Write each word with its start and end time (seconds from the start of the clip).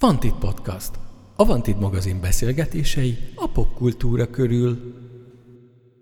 Vantit 0.00 0.34
Podcast. 0.34 0.90
A 1.36 1.44
Vantit 1.44 1.80
magazin 1.80 2.20
beszélgetései 2.20 3.18
a 3.34 3.48
popkultúra 3.48 4.30
körül. 4.30 4.94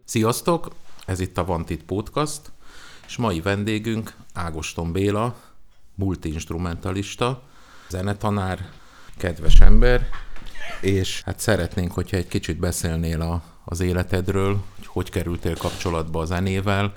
Sziasztok! 0.04 0.68
Ez 1.06 1.21
itt 1.21 1.38
a 1.38 1.45
Vantit 1.45 1.82
Podcast, 1.82 2.53
és 3.06 3.16
mai 3.16 3.41
vendégünk 3.41 4.14
Ágoston 4.34 4.92
Béla, 4.92 5.37
multiinstrumentalista, 5.95 7.42
zenetanár, 7.88 8.69
kedves 9.16 9.61
ember, 9.61 10.09
és 10.80 11.23
hát 11.23 11.41
szeretnénk, 11.41 11.92
hogyha 11.92 12.16
egy 12.16 12.28
kicsit 12.28 12.59
beszélnél 12.59 13.20
a, 13.20 13.42
az 13.65 13.80
életedről, 13.80 14.62
hogy 14.77 14.87
hogy 14.87 15.10
kerültél 15.10 15.56
kapcsolatba 15.56 16.20
a 16.20 16.24
zenével, 16.24 16.95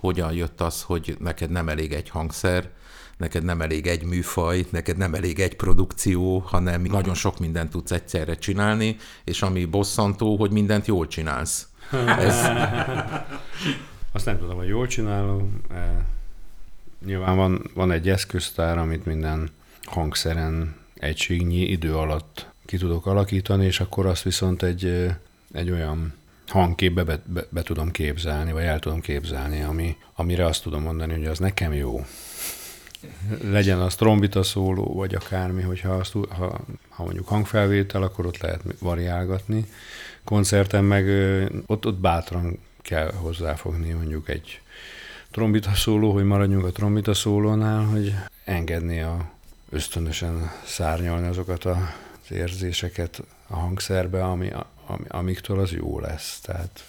hogyan 0.00 0.32
jött 0.32 0.60
az, 0.60 0.82
hogy 0.82 1.16
neked 1.18 1.50
nem 1.50 1.68
elég 1.68 1.92
egy 1.92 2.08
hangszer, 2.08 2.70
neked 3.16 3.44
nem 3.44 3.60
elég 3.60 3.86
egy 3.86 4.04
műfaj, 4.04 4.66
neked 4.70 4.96
nem 4.96 5.14
elég 5.14 5.40
egy 5.40 5.56
produkció, 5.56 6.38
hanem 6.38 6.82
nagyon 6.82 7.14
sok 7.14 7.38
mindent 7.38 7.70
tudsz 7.70 7.90
egyszerre 7.90 8.34
csinálni, 8.34 8.96
és 9.24 9.42
ami 9.42 9.64
bosszantó, 9.64 10.36
hogy 10.36 10.50
mindent 10.50 10.86
jól 10.86 11.06
csinálsz. 11.06 11.68
Ez... 12.18 12.36
Azt 14.12 14.26
nem 14.26 14.38
tudom, 14.38 14.56
hogy 14.56 14.68
jól 14.68 14.86
csinálom. 14.86 15.60
E, 15.70 16.04
nyilván 17.06 17.36
van, 17.36 17.70
van 17.74 17.90
egy 17.90 18.08
eszköztár, 18.08 18.78
amit 18.78 19.06
minden 19.06 19.50
hangszeren 19.84 20.76
egységnyi 20.94 21.60
idő 21.60 21.96
alatt 21.96 22.46
ki 22.64 22.76
tudok 22.76 23.06
alakítani, 23.06 23.64
és 23.64 23.80
akkor 23.80 24.06
azt 24.06 24.22
viszont 24.22 24.62
egy, 24.62 25.14
egy 25.52 25.70
olyan 25.70 26.14
hangképbe 26.46 27.04
be, 27.04 27.20
be, 27.24 27.46
be 27.48 27.62
tudom 27.62 27.90
képzelni, 27.90 28.52
vagy 28.52 28.64
el 28.64 28.78
tudom 28.78 29.00
képzelni, 29.00 29.62
ami, 29.62 29.96
amire 30.14 30.44
azt 30.44 30.62
tudom 30.62 30.82
mondani, 30.82 31.12
hogy 31.12 31.26
az 31.26 31.38
nekem 31.38 31.72
jó 31.72 32.04
legyen 33.42 33.80
az 33.80 33.94
trombita 33.94 34.42
szóló, 34.42 34.94
vagy 34.94 35.14
akármi, 35.14 35.62
hogyha 35.62 35.92
azt, 35.92 36.12
ha, 36.12 36.60
ha 36.88 37.04
mondjuk 37.04 37.28
hangfelvétel, 37.28 38.02
akkor 38.02 38.26
ott 38.26 38.38
lehet 38.38 38.62
variálgatni. 38.78 39.66
Koncerten 40.24 40.84
meg 40.84 41.08
ott, 41.66 41.86
ott 41.86 41.98
bátran 41.98 42.58
kell 42.82 43.12
hozzáfogni 43.12 43.92
mondjuk 43.92 44.28
egy 44.28 44.60
trombita 45.30 45.74
szóló, 45.74 46.12
hogy 46.12 46.24
maradjunk 46.24 46.64
a 46.64 46.72
trombita 46.72 47.14
szólónál, 47.14 47.84
hogy 47.84 48.14
engedni 48.44 49.00
a 49.00 49.30
ösztönösen 49.70 50.50
szárnyalni 50.64 51.26
azokat 51.26 51.64
az 51.64 51.76
érzéseket 52.30 53.22
a 53.46 53.56
hangszerbe, 53.56 54.24
ami, 54.24 54.52
ami, 54.86 55.04
amiktől 55.08 55.58
az 55.58 55.72
jó 55.72 56.00
lesz. 56.00 56.40
Tehát 56.40 56.84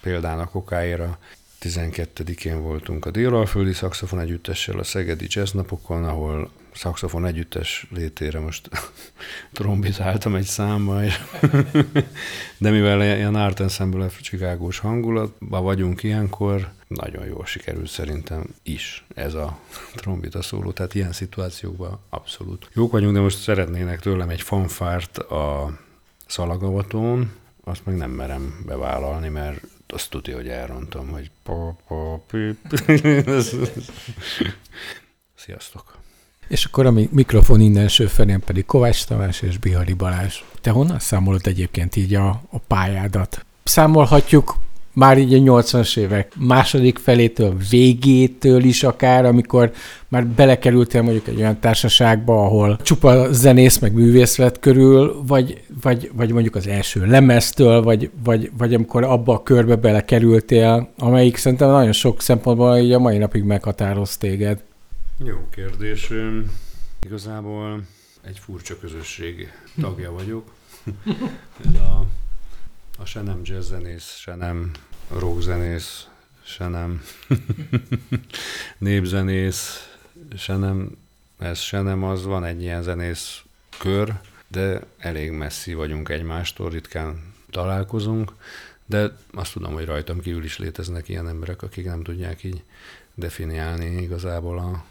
például 0.00 0.40
a 0.40 1.18
12-én 1.60 2.62
voltunk 2.62 3.06
a 3.06 3.10
Délalföldi 3.10 3.72
Szaxofon 3.72 4.20
Együttessel 4.20 4.78
a 4.78 4.84
Szegedi 4.84 5.26
Jazz 5.28 5.52
Napokon, 5.52 6.04
ahol 6.04 6.50
szaxofon 6.76 7.26
együttes 7.26 7.86
létére 7.90 8.40
most 8.40 8.68
trombitáltam 9.52 10.34
egy 10.34 10.44
számba, 10.44 11.04
és 11.04 11.20
de 12.58 12.70
mivel 12.70 13.02
ilyen 13.02 13.34
Art 13.34 13.60
Ensemble 13.60 14.08
Chicagós 14.20 14.78
hangulatban 14.78 15.62
vagyunk 15.62 16.02
ilyenkor, 16.02 16.72
nagyon 16.88 17.26
jól 17.26 17.46
sikerült 17.46 17.88
szerintem 17.88 18.44
is 18.62 19.04
ez 19.14 19.34
a 19.34 19.58
trombita 20.00 20.42
szóló, 20.42 20.72
tehát 20.72 20.94
ilyen 20.94 21.12
szituációkban 21.12 21.98
abszolút. 22.08 22.68
Jók 22.72 22.92
vagyunk, 22.92 23.14
de 23.14 23.20
most 23.20 23.38
szeretnének 23.38 24.00
tőlem 24.00 24.28
egy 24.28 24.42
fanfárt 24.42 25.18
a 25.18 25.78
szalagavatón, 26.26 27.32
azt 27.64 27.84
meg 27.84 27.96
nem 27.96 28.10
merem 28.10 28.62
bevállalni, 28.66 29.28
mert 29.28 29.60
azt 29.86 30.10
tudja, 30.10 30.36
hogy 30.36 30.48
elrontom, 30.48 31.08
hogy 31.08 31.30
pa, 31.42 31.76
pa, 31.88 32.22
pi, 32.26 32.58
Sziasztok! 35.34 35.98
És 36.48 36.64
akkor 36.64 36.86
a 36.86 36.90
mikrofon 37.10 37.60
innen 37.60 37.88
felén 37.88 38.40
pedig 38.40 38.66
Kovács 38.66 39.04
Tamás 39.04 39.42
és 39.42 39.58
Bihari 39.58 39.92
Balázs. 39.92 40.42
Te 40.60 40.70
honnan 40.70 40.98
számolod 40.98 41.46
egyébként 41.46 41.96
így 41.96 42.14
a, 42.14 42.28
a 42.28 42.58
pályádat? 42.58 43.44
Számolhatjuk 43.64 44.56
már 44.96 45.18
így 45.18 45.34
a 45.34 45.38
80-as 45.38 45.96
évek 45.96 46.32
második 46.38 46.98
felétől, 46.98 47.56
végétől 47.70 48.64
is 48.64 48.82
akár, 48.82 49.24
amikor 49.24 49.72
már 50.08 50.26
belekerültél 50.26 51.02
mondjuk 51.02 51.26
egy 51.26 51.36
olyan 51.36 51.60
társaságba, 51.60 52.44
ahol 52.44 52.78
csupa 52.82 53.32
zenész 53.32 53.78
meg 53.78 53.92
művész 53.92 54.36
vett 54.36 54.58
körül, 54.58 55.22
vagy, 55.26 55.62
vagy, 55.82 56.10
vagy 56.14 56.32
mondjuk 56.32 56.54
az 56.54 56.66
első 56.66 57.06
lemeztől, 57.06 57.82
vagy, 57.82 58.10
vagy, 58.24 58.50
vagy 58.58 58.74
amikor 58.74 59.04
abba 59.04 59.34
a 59.34 59.42
körbe 59.42 59.76
belekerültél, 59.76 60.92
amelyik 60.98 61.36
szerintem 61.36 61.70
nagyon 61.70 61.92
sok 61.92 62.22
szempontból 62.22 62.76
így 62.76 62.92
a 62.92 62.98
mai 62.98 63.18
napig 63.18 63.42
meghatároz 63.42 64.16
téged. 64.16 64.62
Jó 65.24 65.36
kérdés. 65.54 66.10
Igazából 67.06 67.82
egy 68.22 68.38
furcsa 68.38 68.78
közösség 68.78 69.52
tagja 69.80 70.12
vagyok. 70.12 70.52
a, 71.88 72.04
a 72.98 73.04
se 73.04 73.22
nem 73.22 73.40
jazzzenész, 73.44 74.16
se 74.16 74.34
nem 74.34 74.70
rockzenész, 75.08 76.06
se 76.42 76.68
nem. 76.68 77.02
Népzenész, 78.78 79.94
se 80.36 80.56
nem 80.56 80.96
ez, 81.38 81.58
se 81.58 81.82
nem 81.82 82.02
az, 82.02 82.24
van 82.24 82.44
egy 82.44 82.62
ilyen 82.62 82.82
zenész 82.82 83.42
kör, 83.78 84.20
de 84.48 84.80
elég 84.98 85.30
messzi 85.30 85.74
vagyunk 85.74 86.08
egymástól, 86.08 86.70
ritkán 86.70 87.34
találkozunk, 87.50 88.32
de 88.86 89.16
azt 89.34 89.52
tudom, 89.52 89.72
hogy 89.72 89.84
rajtam 89.84 90.20
kívül 90.20 90.44
is 90.44 90.58
léteznek 90.58 91.08
ilyen 91.08 91.28
emberek, 91.28 91.62
akik 91.62 91.84
nem 91.84 92.02
tudják 92.02 92.44
így 92.44 92.62
definiálni 93.14 94.02
igazából 94.02 94.58
a, 94.58 94.84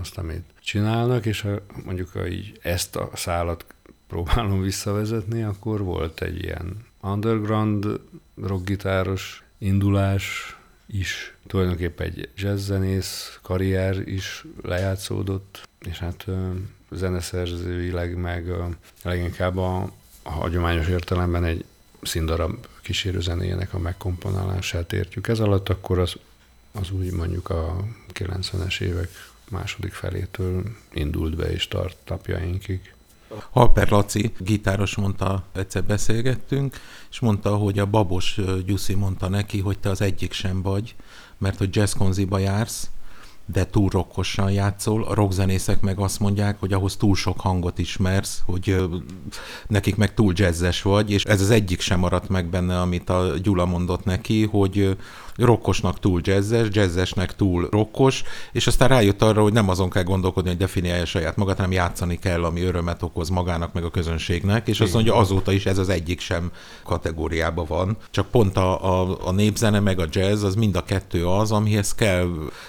azt, 0.00 0.18
amit 0.18 0.44
csinálnak, 0.60 1.26
és 1.26 1.40
ha 1.40 1.60
mondjuk 1.84 2.08
ha 2.08 2.26
így 2.26 2.58
ezt 2.62 2.96
a 2.96 3.10
szálat 3.14 3.64
próbálom 4.06 4.60
visszavezetni, 4.60 5.42
akkor 5.42 5.82
volt 5.82 6.22
egy 6.22 6.42
ilyen 6.42 6.86
underground 7.00 8.00
rockgitáros 8.42 9.43
indulás 9.64 10.56
is, 10.86 11.34
tulajdonképpen 11.46 12.06
egy 12.06 12.28
jazzzenész 12.36 13.38
karrier 13.42 14.08
is 14.08 14.44
lejátszódott, 14.62 15.68
és 15.80 15.98
hát 15.98 16.26
zeneszerzőileg 16.90 18.16
meg 18.16 18.52
leginkább 19.02 19.56
a, 19.56 19.92
hagyományos 20.22 20.88
értelemben 20.88 21.44
egy 21.44 21.64
színdarab 22.02 22.66
kísérőzenéjének 22.82 23.74
a 23.74 23.78
megkomponálását 23.78 24.92
értjük. 24.92 25.28
Ez 25.28 25.40
alatt 25.40 25.68
akkor 25.68 25.98
az, 25.98 26.14
az 26.72 26.90
úgy 26.90 27.12
mondjuk 27.12 27.50
a 27.50 27.84
90-es 28.12 28.80
évek 28.80 29.08
második 29.50 29.92
felétől 29.92 30.62
indult 30.92 31.36
be 31.36 31.52
és 31.52 31.68
tart 31.68 31.96
napjainkig. 32.08 32.94
Halper 33.50 33.90
Laci, 33.90 34.32
gitáros 34.38 34.96
mondta, 34.96 35.44
egyszer 35.52 35.84
beszélgettünk, 35.84 36.76
és 37.10 37.20
mondta, 37.20 37.56
hogy 37.56 37.78
a 37.78 37.86
babos 37.86 38.40
Gyuszi 38.66 38.94
mondta 38.94 39.28
neki, 39.28 39.60
hogy 39.60 39.78
te 39.78 39.90
az 39.90 40.00
egyik 40.00 40.32
sem 40.32 40.62
vagy, 40.62 40.94
mert 41.38 41.58
hogy 41.58 41.76
jazzkonziba 41.76 42.38
jársz, 42.38 42.88
de 43.46 43.66
túl 43.66 43.88
rokkosan 43.88 44.50
játszol. 44.50 45.04
A 45.04 45.14
rockzenészek 45.14 45.80
meg 45.80 45.98
azt 45.98 46.20
mondják, 46.20 46.60
hogy 46.60 46.72
ahhoz 46.72 46.96
túl 46.96 47.14
sok 47.14 47.40
hangot 47.40 47.78
ismersz, 47.78 48.42
hogy 48.46 48.76
nekik 49.66 49.96
meg 49.96 50.14
túl 50.14 50.32
jazzes 50.36 50.82
vagy, 50.82 51.10
és 51.10 51.24
ez 51.24 51.40
az 51.40 51.50
egyik 51.50 51.80
sem 51.80 51.98
maradt 51.98 52.28
meg 52.28 52.46
benne, 52.46 52.80
amit 52.80 53.10
a 53.10 53.38
Gyula 53.42 53.64
mondott 53.64 54.04
neki, 54.04 54.44
hogy 54.44 54.96
rokkosnak 55.36 55.98
túl 55.98 56.20
jazzes, 56.22 56.66
jazzesnek 56.70 57.36
túl 57.36 57.68
rokkos, 57.70 58.22
és 58.52 58.66
aztán 58.66 58.88
rájött 58.88 59.22
arra, 59.22 59.42
hogy 59.42 59.52
nem 59.52 59.68
azon 59.68 59.90
kell 59.90 60.02
gondolkodni, 60.02 60.48
hogy 60.48 60.58
definiálja 60.58 61.04
saját 61.04 61.36
magát, 61.36 61.56
hanem 61.56 61.72
játszani 61.72 62.18
kell, 62.18 62.44
ami 62.44 62.62
örömet 62.62 63.02
okoz 63.02 63.28
magának, 63.28 63.72
meg 63.72 63.84
a 63.84 63.90
közönségnek, 63.90 64.68
és 64.68 64.80
azt 64.80 64.92
mondja, 64.92 65.16
azóta 65.16 65.52
is 65.52 65.66
ez 65.66 65.78
az 65.78 65.88
egyik 65.88 66.20
sem 66.20 66.50
kategóriában 66.84 67.64
van. 67.68 67.96
Csak 68.10 68.26
pont 68.26 68.56
a, 68.56 69.00
a, 69.02 69.18
a 69.24 69.30
népzene, 69.30 69.80
meg 69.80 69.98
a 69.98 70.06
jazz, 70.10 70.42
az 70.42 70.54
mind 70.54 70.76
a 70.76 70.84
kettő 70.84 71.26
az, 71.26 71.52
amihez 71.52 71.94
kell 71.94 72.28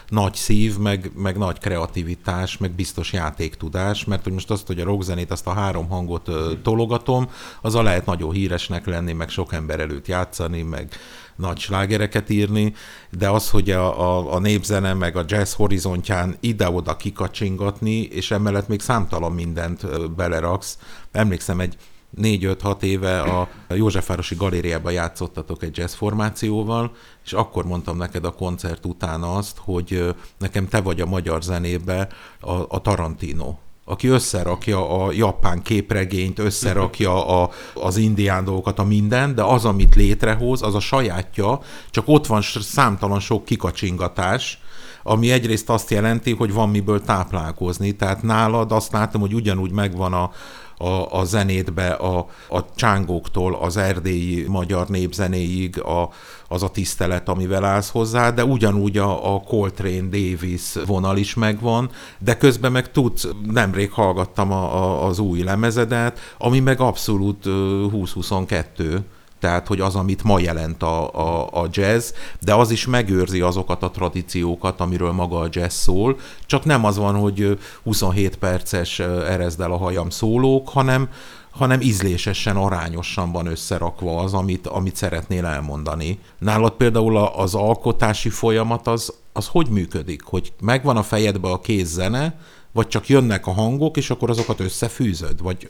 nagy 0.09 0.33
szív, 0.33 0.77
meg, 0.77 1.11
meg 1.15 1.37
nagy 1.37 1.59
kreativitás, 1.59 2.57
meg 2.57 2.71
biztos 2.71 3.13
játéktudás, 3.13 4.05
mert 4.05 4.23
hogy 4.23 4.33
most 4.33 4.51
azt, 4.51 4.67
hogy 4.67 4.79
a 4.79 4.83
rockzenét, 4.83 5.31
azt 5.31 5.47
a 5.47 5.53
három 5.53 5.89
hangot 5.89 6.29
tologatom, 6.63 7.29
az 7.61 7.75
a 7.75 7.81
lehet 7.81 8.05
nagyon 8.05 8.31
híresnek 8.31 8.85
lenni, 8.85 9.13
meg 9.13 9.29
sok 9.29 9.53
ember 9.53 9.79
előtt 9.79 10.07
játszani, 10.07 10.61
meg 10.61 10.93
nagy 11.35 11.59
slágereket 11.59 12.29
írni, 12.29 12.73
de 13.11 13.29
az, 13.29 13.49
hogy 13.49 13.71
a, 13.71 13.99
a, 13.99 14.33
a 14.33 14.39
népzene 14.39 14.93
meg 14.93 15.15
a 15.15 15.23
jazz 15.27 15.53
horizontján 15.53 16.37
ide-oda 16.39 16.95
kikacsingatni, 16.95 18.01
és 18.01 18.31
emellett 18.31 18.67
még 18.67 18.81
számtalan 18.81 19.31
mindent 19.31 20.13
beleraksz. 20.15 20.77
Emlékszem, 21.11 21.59
egy 21.59 21.77
4-5-6 22.21 22.81
éve 22.81 23.21
a 23.21 23.49
Józsefvárosi 23.69 24.35
galériában 24.35 24.91
játszottatok 24.91 25.63
egy 25.63 25.77
jazz 25.77 25.93
formációval, 25.93 26.91
és 27.25 27.33
akkor 27.33 27.65
mondtam 27.65 27.97
neked 27.97 28.25
a 28.25 28.31
koncert 28.31 28.85
után 28.85 29.21
azt, 29.21 29.57
hogy 29.57 30.15
nekem 30.37 30.67
te 30.67 30.81
vagy 30.81 31.01
a 31.01 31.05
magyar 31.05 31.43
zenébe 31.43 32.07
a, 32.39 32.51
a 32.51 32.81
Tarantino 32.81 33.57
aki 33.85 34.07
összerakja 34.07 35.05
a 35.05 35.11
japán 35.11 35.61
képregényt, 35.61 36.39
összerakja 36.39 37.41
a, 37.41 37.49
az 37.73 37.97
indián 37.97 38.43
dolgokat, 38.43 38.79
a 38.79 38.83
minden, 38.83 39.35
de 39.35 39.43
az, 39.43 39.65
amit 39.65 39.95
létrehoz, 39.95 40.61
az 40.61 40.75
a 40.75 40.79
sajátja, 40.79 41.59
csak 41.89 42.03
ott 42.07 42.25
van 42.27 42.41
számtalan 42.41 43.19
sok 43.19 43.45
kikacsingatás, 43.45 44.59
ami 45.03 45.31
egyrészt 45.31 45.69
azt 45.69 45.91
jelenti, 45.91 46.31
hogy 46.31 46.53
van 46.53 46.69
miből 46.69 47.01
táplálkozni. 47.01 47.91
Tehát 47.91 48.23
nálad 48.23 48.71
azt 48.71 48.91
látom, 48.91 49.21
hogy 49.21 49.33
ugyanúgy 49.33 49.71
megvan 49.71 50.13
a, 50.13 50.31
a, 50.77 51.19
a 51.19 51.23
zenétbe, 51.23 51.87
a, 51.87 52.27
a 52.49 52.65
csángóktól 52.75 53.55
az 53.55 53.77
erdélyi 53.77 54.45
magyar 54.47 54.87
népzenéig 54.87 55.81
a, 55.81 56.09
az 56.55 56.63
a 56.63 56.69
tisztelet, 56.69 57.29
amivel 57.29 57.63
állsz 57.63 57.89
hozzá, 57.89 58.31
de 58.31 58.45
ugyanúgy 58.45 58.97
a, 58.97 59.35
a 59.35 59.39
Coltrane 59.39 60.07
Davis 60.09 60.73
vonal 60.85 61.17
is 61.17 61.33
megvan, 61.33 61.89
de 62.19 62.37
közben 62.37 62.71
meg 62.71 62.91
tudsz, 62.91 63.27
nemrég 63.51 63.91
hallgattam 63.91 64.51
a, 64.51 64.83
a, 64.83 65.05
az 65.05 65.19
új 65.19 65.43
lemezedet, 65.43 66.19
ami 66.37 66.59
meg 66.59 66.79
abszolút 66.79 67.43
2022 67.43 69.03
tehát 69.39 69.67
hogy 69.67 69.79
az, 69.79 69.95
amit 69.95 70.23
ma 70.23 70.39
jelent 70.39 70.83
a, 70.83 71.13
a, 71.13 71.47
a 71.61 71.67
jazz, 71.71 72.11
de 72.39 72.53
az 72.53 72.71
is 72.71 72.85
megőrzi 72.85 73.41
azokat 73.41 73.83
a 73.83 73.91
tradíciókat, 73.91 74.79
amiről 74.79 75.11
maga 75.11 75.39
a 75.39 75.47
jazz 75.51 75.75
szól, 75.75 76.17
csak 76.45 76.65
nem 76.65 76.85
az 76.85 76.97
van, 76.97 77.15
hogy 77.15 77.59
27 77.83 78.37
perces 78.37 78.99
erezd 78.99 79.61
el 79.61 79.71
a 79.71 79.77
hajam 79.77 80.09
szólók, 80.09 80.69
hanem, 80.69 81.09
hanem 81.55 81.81
ízlésesen, 81.81 82.55
arányosan 82.55 83.31
van 83.31 83.45
összerakva 83.45 84.19
az, 84.19 84.33
amit, 84.33 84.67
amit 84.67 84.95
szeretnél 84.95 85.45
elmondani. 85.45 86.19
Nálad 86.37 86.73
például 86.73 87.17
az 87.17 87.55
alkotási 87.55 88.29
folyamat 88.29 88.87
az, 88.87 89.13
az 89.33 89.47
hogy 89.47 89.67
működik? 89.67 90.23
Hogy 90.23 90.53
megvan 90.61 90.97
a 90.97 91.03
fejedbe 91.03 91.49
a 91.49 91.59
kézzene, 91.59 92.39
vagy 92.71 92.87
csak 92.87 93.07
jönnek 93.07 93.47
a 93.47 93.51
hangok, 93.51 93.97
és 93.97 94.09
akkor 94.09 94.29
azokat 94.29 94.59
összefűzöd? 94.59 95.41
Vagy... 95.41 95.67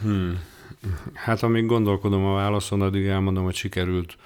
Hmm. 0.00 0.40
Hát 1.12 1.42
amíg 1.42 1.66
gondolkodom 1.66 2.24
a 2.24 2.34
válaszon, 2.34 2.82
addig 2.82 3.06
elmondom, 3.06 3.44
hogy 3.44 3.54
sikerült 3.54 4.16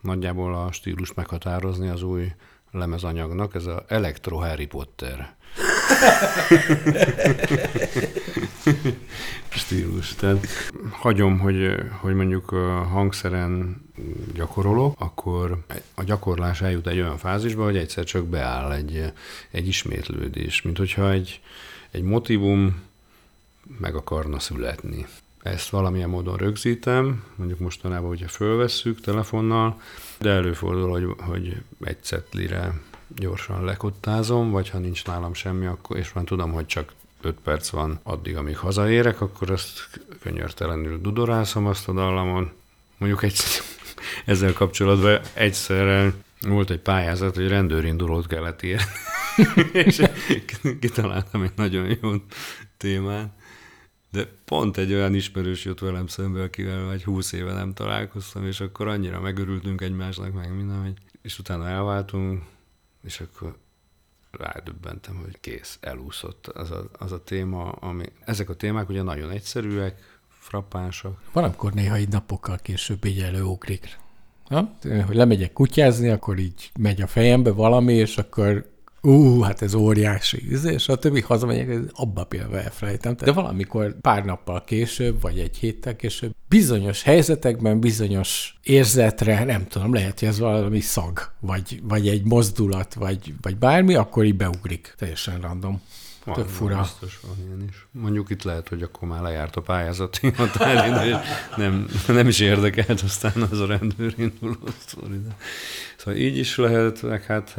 nagyjából 0.00 0.54
a 0.54 0.72
stílus 0.72 1.14
meghatározni 1.14 1.88
az 1.88 2.02
új 2.02 2.32
lemezanyagnak. 2.70 3.54
Ez 3.54 3.66
a 3.66 3.84
Electro 3.88 4.36
Harry 4.36 4.66
Potter 4.66 5.36
stílus. 9.48 10.14
Tehát 10.14 10.46
hagyom, 10.90 11.38
hogy, 11.38 11.74
hogy 12.00 12.14
mondjuk 12.14 12.52
a 12.52 12.82
hangszeren 12.82 13.82
gyakorolok, 14.34 15.00
akkor 15.00 15.64
a 15.94 16.02
gyakorlás 16.02 16.60
eljut 16.60 16.86
egy 16.86 17.00
olyan 17.00 17.18
fázisba, 17.18 17.64
hogy 17.64 17.76
egyszer 17.76 18.04
csak 18.04 18.26
beáll 18.26 18.72
egy, 18.72 19.12
egy 19.50 19.68
ismétlődés, 19.68 20.62
mint 20.62 20.78
hogyha 20.78 21.10
egy, 21.10 21.40
egy 21.90 22.02
motivum 22.02 22.82
meg 23.78 23.94
akarna 23.94 24.38
születni 24.38 25.06
ezt 25.44 25.68
valamilyen 25.68 26.08
módon 26.08 26.36
rögzítem, 26.36 27.24
mondjuk 27.34 27.58
mostanában 27.58 28.10
ugye 28.10 28.26
fölvesszük 28.26 29.00
telefonnal, 29.00 29.80
de 30.18 30.30
előfordul, 30.30 30.90
hogy, 30.90 31.06
hogy 31.18 31.56
egy 31.80 32.02
cetlire 32.02 32.80
gyorsan 33.08 33.64
lekottázom, 33.64 34.50
vagy 34.50 34.70
ha 34.70 34.78
nincs 34.78 35.04
nálam 35.04 35.34
semmi, 35.34 35.66
akkor, 35.66 35.96
és 35.96 36.12
már 36.12 36.24
tudom, 36.24 36.52
hogy 36.52 36.66
csak 36.66 36.92
5 37.20 37.36
perc 37.42 37.68
van 37.68 38.00
addig, 38.02 38.36
amíg 38.36 38.56
hazaérek, 38.56 39.20
akkor 39.20 39.50
azt 39.50 39.88
könyörtelenül 40.20 41.00
dudorászom 41.00 41.66
azt 41.66 41.88
a 41.88 41.92
dallamon. 41.92 42.52
Mondjuk 42.96 43.22
egy, 43.22 43.38
ezzel 44.24 44.52
kapcsolatban 44.52 45.20
egyszerre 45.34 46.12
volt 46.40 46.70
egy 46.70 46.80
pályázat, 46.80 47.34
hogy 47.34 47.48
rendőrindulót 47.48 48.26
kellett 48.26 48.62
írni, 48.62 48.84
és 49.86 50.02
kitaláltam 50.80 51.42
egy 51.42 51.52
nagyon 51.56 51.96
jó 52.02 52.12
témát. 52.76 53.32
De 54.10 54.28
pont 54.44 54.76
egy 54.76 54.92
olyan 54.92 55.14
ismerős 55.14 55.64
jött 55.64 55.78
velem 55.78 56.06
szembe, 56.06 56.42
akivel 56.42 56.92
egy 56.92 57.04
húsz 57.04 57.32
éve 57.32 57.52
nem 57.52 57.74
találkoztam, 57.74 58.46
és 58.46 58.60
akkor 58.60 58.88
annyira 58.88 59.20
megörültünk 59.20 59.80
egymásnak, 59.80 60.32
meg 60.32 60.56
minden, 60.56 60.82
hogy, 60.82 60.94
és 61.22 61.38
utána 61.38 61.68
elváltunk, 61.68 62.42
és 63.04 63.20
akkor 63.20 63.56
rádöbbentem, 64.30 65.16
hogy 65.16 65.40
kész, 65.40 65.78
elúszott 65.80 66.46
az 66.46 66.70
a, 66.70 66.88
az 66.98 67.12
a 67.12 67.22
téma, 67.22 67.70
ami... 67.70 68.04
Ezek 68.24 68.48
a 68.48 68.54
témák 68.54 68.88
ugye 68.88 69.02
nagyon 69.02 69.30
egyszerűek, 69.30 70.18
frappánsak. 70.28 71.20
Van, 71.32 71.44
akkor 71.44 71.72
néha 71.72 71.98
így 71.98 72.08
napokkal 72.08 72.58
később 72.62 73.04
így 73.04 73.20
előugrik. 73.20 73.98
Ha? 74.44 74.76
Hogy 75.06 75.14
lemegyek 75.14 75.52
kutyázni, 75.52 76.08
akkor 76.08 76.38
így 76.38 76.70
megy 76.78 77.02
a 77.02 77.06
fejembe 77.06 77.50
valami, 77.50 77.92
és 77.92 78.18
akkor 78.18 78.72
ú, 79.04 79.40
hát 79.40 79.62
ez 79.62 79.74
óriási, 79.74 80.48
és 80.64 80.88
a 80.88 80.96
többi 80.96 81.20
hazamegyek, 81.20 81.78
abba 81.92 82.24
például 82.24 82.58
elfelejtem. 82.58 83.14
De 83.16 83.32
valamikor 83.32 84.00
pár 84.00 84.24
nappal 84.24 84.64
később, 84.64 85.20
vagy 85.20 85.38
egy 85.38 85.56
héttel 85.56 85.96
később, 85.96 86.34
bizonyos 86.48 87.02
helyzetekben, 87.02 87.80
bizonyos 87.80 88.58
érzetre, 88.62 89.44
nem 89.44 89.66
tudom, 89.66 89.94
lehet, 89.94 90.18
hogy 90.18 90.28
ez 90.28 90.38
valami 90.38 90.80
szag, 90.80 91.30
vagy, 91.40 91.80
vagy 91.82 92.08
egy 92.08 92.24
mozdulat, 92.24 92.94
vagy, 92.94 93.34
vagy 93.42 93.56
bármi, 93.56 93.94
akkor 93.94 94.24
így 94.24 94.36
beugrik. 94.36 94.94
Teljesen 94.98 95.40
random. 95.40 95.80
Van, 96.24 96.34
Tök 96.34 96.48
fura. 96.48 96.80
Biztos 96.80 97.20
van 97.26 97.36
ilyen 97.46 97.64
is. 97.68 97.86
Mondjuk 97.90 98.30
itt 98.30 98.42
lehet, 98.42 98.68
hogy 98.68 98.82
akkor 98.82 99.08
már 99.08 99.22
lejárt 99.22 99.56
a 99.56 99.60
pályázati 99.60 100.30
határidő, 100.30 101.08
és 101.08 101.16
nem, 101.56 101.86
nem 102.06 102.28
is 102.28 102.40
érdekelt 102.40 103.00
aztán 103.00 103.42
az 103.50 103.60
a 103.60 103.66
rendőrinduló 103.66 104.58
sztori. 104.78 105.20
Szóval 105.96 106.20
így 106.20 106.36
is 106.36 106.56
lehet, 106.56 107.02
meg 107.02 107.24
hát 107.24 107.56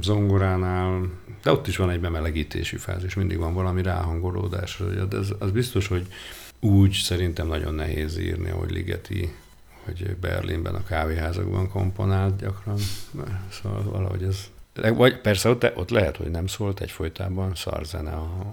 zongoránál, 0.00 1.10
de 1.42 1.52
ott 1.52 1.66
is 1.66 1.76
van 1.76 1.90
egy 1.90 2.00
bemelegítési 2.00 2.76
fázis, 2.76 3.14
mindig 3.14 3.38
van 3.38 3.54
valami 3.54 3.82
ráhangolódás. 3.82 4.82
De 5.08 5.16
az, 5.16 5.34
az 5.38 5.50
biztos, 5.50 5.86
hogy 5.86 6.06
úgy 6.60 6.92
szerintem 6.92 7.46
nagyon 7.46 7.74
nehéz 7.74 8.18
írni, 8.18 8.50
ahogy 8.50 8.70
Ligeti 8.70 9.34
hogy 9.84 10.16
Berlinben 10.20 10.74
a 10.74 10.84
kávéházakban 10.84 11.68
komponált 11.68 12.40
gyakran. 12.40 12.78
Szóval 13.48 13.82
valahogy 13.82 14.22
ez 14.22 14.50
vagy 14.94 15.20
persze 15.20 15.48
ott, 15.48 15.76
ott 15.76 15.90
lehet, 15.90 16.16
hogy 16.16 16.30
nem 16.30 16.46
szólt 16.46 16.80
egyfolytában 16.80 17.54
szarzene. 17.54 18.10
A, 18.10 18.52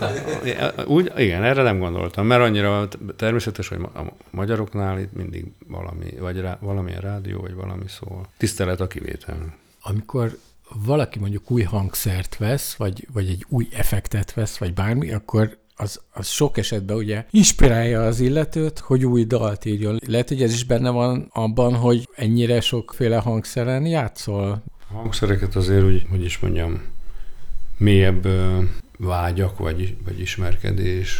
a, 0.00 0.64
a, 0.76 0.84
úgy, 0.84 1.12
igen, 1.16 1.42
erre 1.42 1.62
nem 1.62 1.78
gondoltam, 1.78 2.26
mert 2.26 2.42
annyira 2.42 2.88
természetes, 3.16 3.68
hogy 3.68 3.78
a 3.94 4.02
magyaroknál 4.30 4.98
itt 4.98 5.12
mindig 5.12 5.52
valami, 5.68 6.10
vagy 6.18 6.40
rá, 6.40 6.58
valamilyen 6.60 7.00
rádió, 7.00 7.40
vagy 7.40 7.54
valami 7.54 7.88
szól. 7.88 8.26
Tisztelet 8.36 8.80
a 8.80 8.86
kivétel. 8.86 9.54
Amikor 9.82 10.38
valaki 10.84 11.18
mondjuk 11.18 11.50
új 11.50 11.62
hangszert 11.62 12.36
vesz, 12.36 12.74
vagy, 12.74 13.06
vagy 13.12 13.28
egy 13.28 13.44
új 13.48 13.68
effektet 13.72 14.34
vesz, 14.34 14.58
vagy 14.58 14.74
bármi, 14.74 15.12
akkor 15.12 15.58
az, 15.76 16.00
az 16.12 16.26
sok 16.26 16.58
esetben 16.58 16.96
ugye 16.96 17.24
inspirálja 17.30 18.06
az 18.06 18.20
illetőt, 18.20 18.78
hogy 18.78 19.04
új 19.04 19.24
dalt 19.24 19.64
írjon. 19.64 19.98
Lehet, 20.06 20.28
hogy 20.28 20.42
ez 20.42 20.52
is 20.52 20.64
benne 20.64 20.90
van 20.90 21.30
abban, 21.32 21.74
hogy 21.74 22.08
ennyire 22.14 22.60
sokféle 22.60 23.16
hangszeren 23.16 23.86
játszol. 23.86 24.62
A 24.90 24.94
hangszereket 24.94 25.56
azért 25.56 25.84
úgy, 25.84 26.06
hogy 26.10 26.24
is 26.24 26.38
mondjam, 26.38 26.82
mélyebb 27.76 28.28
vágyak 28.98 29.58
vagy, 29.58 29.96
vagy 30.04 30.20
ismerkedés 30.20 31.16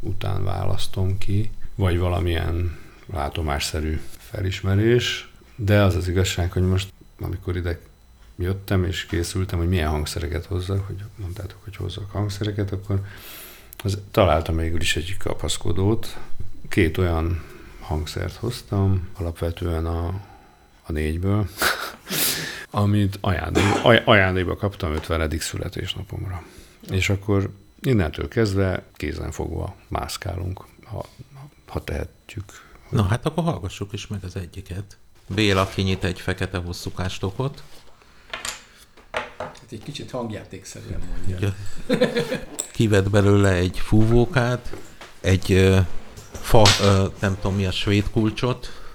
után 0.00 0.44
választom 0.44 1.18
ki, 1.18 1.50
vagy 1.74 1.98
valamilyen 1.98 2.78
látomásszerű 3.12 4.00
felismerés, 4.18 5.30
de 5.56 5.82
az 5.82 5.94
az 5.94 6.08
igazság, 6.08 6.52
hogy 6.52 6.62
most, 6.62 6.92
amikor 7.20 7.56
ide 7.56 7.78
jöttem 8.36 8.84
és 8.84 9.06
készültem, 9.06 9.58
hogy 9.58 9.68
milyen 9.68 9.90
hangszereket 9.90 10.44
hozzak, 10.44 10.86
hogy 10.86 10.96
mondtátok, 11.16 11.58
hogy 11.64 11.76
hozzak 11.76 12.10
hangszereket, 12.10 12.72
akkor 12.72 13.00
az, 13.82 13.98
találtam 14.10 14.56
végül 14.56 14.80
is 14.80 14.96
egy 14.96 15.16
kapaszkodót. 15.16 16.18
Két 16.68 16.98
olyan 16.98 17.42
hangszert 17.80 18.34
hoztam, 18.34 19.08
alapvetően 19.16 19.86
a, 19.86 20.20
a 20.86 20.92
négyből, 20.92 21.48
amit 22.70 23.18
ajándékba, 23.20 23.82
ajándékba 24.04 24.56
kaptam 24.56 24.92
50. 24.92 25.38
születésnapomra. 25.38 26.42
És 26.90 27.08
akkor 27.08 27.50
innentől 27.80 28.28
kezdve 28.28 28.82
kézen 28.94 29.30
fogva 29.30 29.76
mászkálunk, 29.88 30.64
ha, 30.84 31.06
ha 31.66 31.84
tehetjük. 31.84 32.44
Na 32.90 33.02
hát 33.02 33.26
akkor 33.26 33.44
hallgassuk 33.44 33.92
is 33.92 34.06
meg 34.06 34.24
az 34.24 34.36
egyiket. 34.36 34.98
Béla 35.26 35.68
kinyit 35.68 36.04
egy 36.04 36.20
fekete 36.20 36.58
hosszúkástokot. 36.58 37.62
Hát 39.38 39.64
egy 39.70 39.82
kicsit 39.82 40.10
hangjátékszerűen 40.10 41.00
mondja. 41.26 41.54
Kivett 42.72 43.10
belőle 43.10 43.52
egy 43.52 43.78
fúvókát, 43.78 44.72
egy 45.20 45.52
uh, 45.52 45.78
fa, 46.40 46.62
nem 47.20 47.36
tudom 47.40 47.56
mi 47.56 47.66
a 47.66 47.70
svéd 47.70 48.10
kulcsot, 48.10 48.85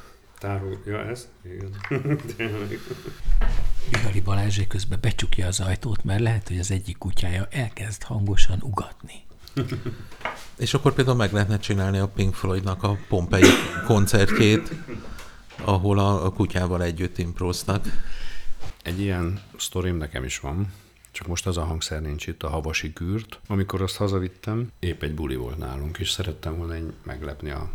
Tárul, 0.41 0.81
ja 0.86 1.05
ez? 1.05 1.29
Igen. 1.43 1.75
Bihari 3.91 4.21
Balázsé 4.21 4.67
közben 4.67 5.00
becsukja 5.01 5.48
az 5.48 5.60
ajtót, 5.60 6.03
mert 6.03 6.19
lehet, 6.19 6.48
hogy 6.48 6.60
az 6.60 6.71
egyik 6.71 6.98
kutyája 6.98 7.48
elkezd 7.51 8.03
hangosan 8.03 8.60
ugatni. 8.62 9.13
És 10.57 10.74
akkor 10.74 10.93
például 10.93 11.17
meg 11.17 11.33
lehetne 11.33 11.60
csinálni 11.60 11.98
a 11.98 12.07
Pink 12.07 12.33
Floydnak 12.33 12.83
a 12.83 12.98
Pompei 13.07 13.50
koncertjét, 13.86 14.71
ahol 15.63 16.00
a, 16.00 16.25
a 16.25 16.33
kutyával 16.33 16.83
együtt 16.83 17.17
improznak. 17.17 17.86
Egy 18.83 19.00
ilyen 19.00 19.41
sztorim 19.57 19.98
nekem 19.98 20.24
is 20.24 20.39
van, 20.39 20.74
csak 21.12 21.27
most 21.27 21.48
az 21.48 21.57
a 21.57 21.63
hangszer 21.63 22.01
nincs 22.01 22.27
itt, 22.27 22.43
a 22.43 22.50
havasi 22.50 22.93
kürt. 22.93 23.39
Amikor 23.48 23.81
azt 23.81 23.95
hazavittem, 23.95 24.71
épp 24.79 25.03
egy 25.03 25.13
buli 25.13 25.36
volt 25.36 25.57
nálunk, 25.57 25.98
és 25.98 26.10
szerettem 26.10 26.57
volna 26.57 26.75
meglepni 27.03 27.50
a 27.50 27.69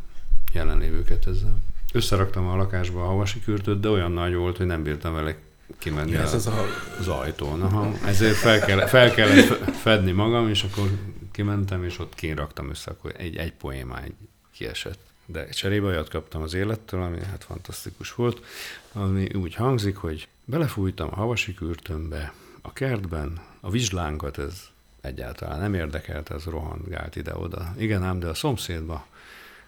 jelenlévőket 0.52 1.26
ezzel. 1.26 1.58
Összeraktam 1.92 2.46
a 2.46 2.56
lakásba 2.56 3.02
a 3.02 3.06
havasi 3.06 3.40
kürtöt, 3.40 3.80
de 3.80 3.88
olyan 3.88 4.12
nagy 4.12 4.34
volt, 4.34 4.56
hogy 4.56 4.66
nem 4.66 4.82
bírtam 4.82 5.14
vele 5.14 5.36
kimenni 5.78 6.10
ja, 6.10 6.20
ez 6.20 6.34
az, 6.34 6.46
a... 6.46 6.64
az 6.98 7.08
ajtón. 7.08 7.62
Aha, 7.62 7.92
ezért 8.04 8.36
fel, 8.36 8.60
kell, 8.60 8.86
fel 8.86 9.10
kellett 9.10 9.70
fedni 9.76 10.12
magam, 10.12 10.48
és 10.48 10.62
akkor 10.62 10.90
kimentem, 11.32 11.84
és 11.84 11.98
ott 11.98 12.14
kiraktam 12.14 12.70
össze, 12.70 12.90
akkor 12.90 13.12
egy, 13.16 13.36
egy 13.36 13.52
poémány 13.52 14.16
kiesett. 14.52 14.98
De 15.26 15.48
cserébe 15.48 15.86
olyat 15.86 16.08
kaptam 16.08 16.42
az 16.42 16.54
élettől, 16.54 17.02
ami 17.02 17.18
hát 17.30 17.44
fantasztikus 17.44 18.14
volt, 18.14 18.44
ami 18.92 19.34
úgy 19.34 19.54
hangzik, 19.54 19.96
hogy 19.96 20.28
belefújtam 20.44 21.08
a 21.10 21.14
havasi 21.14 21.54
kürtönbe, 21.54 22.32
a 22.62 22.72
kertben, 22.72 23.40
a 23.60 23.70
vizslánkat 23.70 24.38
ez 24.38 24.62
egyáltalán 25.00 25.60
nem 25.60 25.74
érdekelt, 25.74 26.30
ez 26.30 26.44
rohangált 26.44 27.16
ide-oda. 27.16 27.74
Igen 27.78 28.02
ám, 28.02 28.18
de 28.18 28.26
a 28.26 28.34
szomszédba 28.34 29.06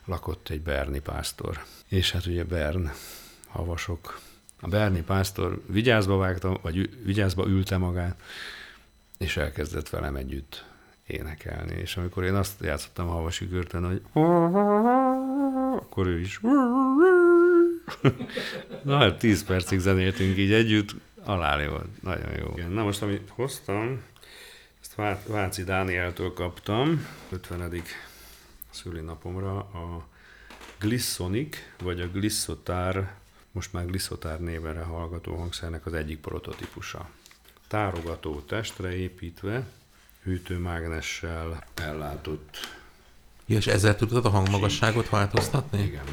lakott 0.09 0.49
egy 0.49 0.61
Berni 0.61 1.01
pásztor. 1.01 1.65
És 1.89 2.13
hát 2.13 2.27
ugye 2.27 2.45
Bern, 2.45 2.91
havasok. 3.47 4.21
A 4.61 4.69
Berni 4.69 5.03
pásztor 5.03 5.63
vigyázba 5.67 6.17
vágta, 6.17 6.59
vagy 6.63 7.05
vigyázba 7.05 7.47
ülte 7.47 7.77
magát, 7.77 8.23
és 9.19 9.37
elkezdett 9.37 9.89
velem 9.89 10.17
együtt 10.17 10.65
énekelni. 11.07 11.75
És 11.75 11.97
amikor 11.97 12.25
én 12.25 12.35
azt 12.35 12.61
játszottam 12.61 13.09
a 13.09 13.13
havasi 13.13 13.49
körtön, 13.49 13.85
hogy 13.87 14.03
akkor 15.77 16.07
ő 16.07 16.21
is 16.21 16.41
Na, 18.83 18.97
hát 18.97 19.19
10 19.19 19.45
percig 19.45 19.79
zenéltünk 19.79 20.37
így 20.37 20.53
együtt, 20.53 20.95
alá 21.25 21.69
volt. 21.69 22.03
Nagyon 22.03 22.33
jó. 22.39 22.69
Na 22.69 22.83
most, 22.83 23.03
amit 23.03 23.31
hoztam, 23.31 24.03
ezt 24.81 25.27
Váci 25.27 25.65
Dánieltől 25.65 26.33
kaptam, 26.33 27.07
50. 27.31 27.83
szülinapomra, 28.83 29.57
a 29.57 30.07
Glissonic, 30.79 31.57
vagy 31.83 32.01
a 32.01 32.09
Glissotár, 32.09 33.15
most 33.53 33.73
már 33.73 33.87
Glissotár 33.87 34.41
névre 34.41 34.83
hallgató 34.83 35.37
hangszernek 35.37 35.87
az 35.87 35.93
egyik 35.93 36.19
prototípusa. 36.19 37.09
Tárogató 37.69 38.41
testre 38.41 38.97
építve, 38.97 39.67
hűtőmágnessel 40.23 41.65
ellátott. 41.75 42.57
Ja, 43.47 43.57
és 43.57 43.67
ezzel 43.67 43.97
tudod 43.97 44.25
a 44.25 44.29
hangmagasságot 44.29 45.09
változtatni? 45.09 45.83
Igen. 45.83 46.05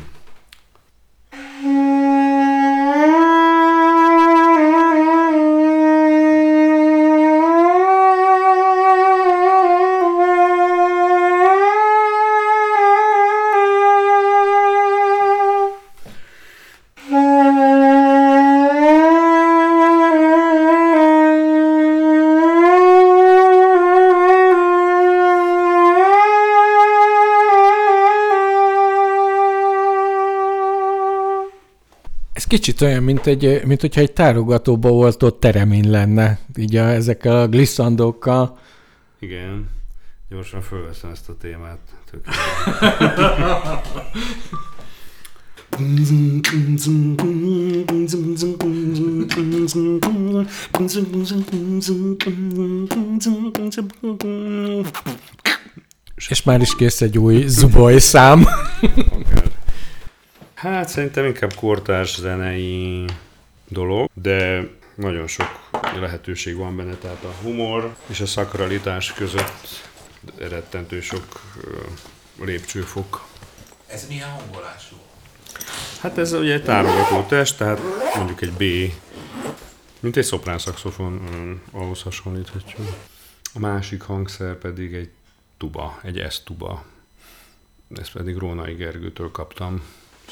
Kicsit 32.47 32.81
olyan, 32.81 33.03
mint, 33.03 33.27
egy, 33.27 33.61
mint 33.65 33.81
hogyha 33.81 34.01
egy 34.01 34.11
tárogatóba 34.11 34.89
volt 34.89 35.23
ott 35.23 35.39
teremin 35.39 35.89
lenne, 35.89 36.39
így 36.55 36.75
a, 36.75 36.83
ezekkel 36.83 37.35
a 37.41 37.47
glisszandókkal. 37.47 38.59
Igen, 39.19 39.69
gyorsan 40.29 40.61
fölveszem 40.61 41.09
ezt 41.09 41.29
a 41.29 41.35
témát. 41.37 41.79
És 56.15 56.43
már 56.43 56.61
is 56.61 56.75
kész 56.75 57.01
egy 57.01 57.17
új 57.17 57.43
Zuboy 57.47 57.99
szám. 57.99 58.47
Hát 60.65 60.89
szerintem 60.89 61.25
inkább 61.25 61.53
kortárs 61.53 62.19
zenei 62.19 63.05
dolog, 63.67 64.09
de 64.13 64.67
nagyon 64.95 65.27
sok 65.27 65.69
lehetőség 65.99 66.55
van 66.55 66.75
benne, 66.75 66.95
tehát 66.95 67.23
a 67.23 67.33
humor 67.41 67.95
és 68.07 68.19
a 68.19 68.25
szakralitás 68.25 69.13
között 69.13 69.89
rettentő 70.37 71.01
sok 71.01 71.41
lépcsőfok. 72.39 73.25
Ez 73.87 74.07
milyen 74.07 74.29
hangolású? 74.29 74.95
Hát 75.99 76.17
ez 76.17 76.33
ugye 76.33 76.53
egy 76.53 76.63
tárogató 76.63 77.21
test, 77.21 77.57
tehát 77.57 77.79
mondjuk 78.15 78.41
egy 78.41 78.51
B, 78.51 78.93
mint 79.99 80.17
egy 80.17 80.23
szoprán 80.23 80.57
szaxofon, 80.57 81.61
ahhoz 81.71 82.01
hasonlíthatjuk. 82.01 82.87
A 83.53 83.59
másik 83.59 84.01
hangszer 84.01 84.55
pedig 84.55 84.93
egy 84.93 85.09
tuba, 85.57 85.99
egy 86.03 86.25
S 86.29 86.43
tuba. 86.43 86.85
Ezt 87.95 88.11
pedig 88.11 88.37
Rónai 88.37 88.73
Gergőtől 88.73 89.31
kaptam 89.31 89.81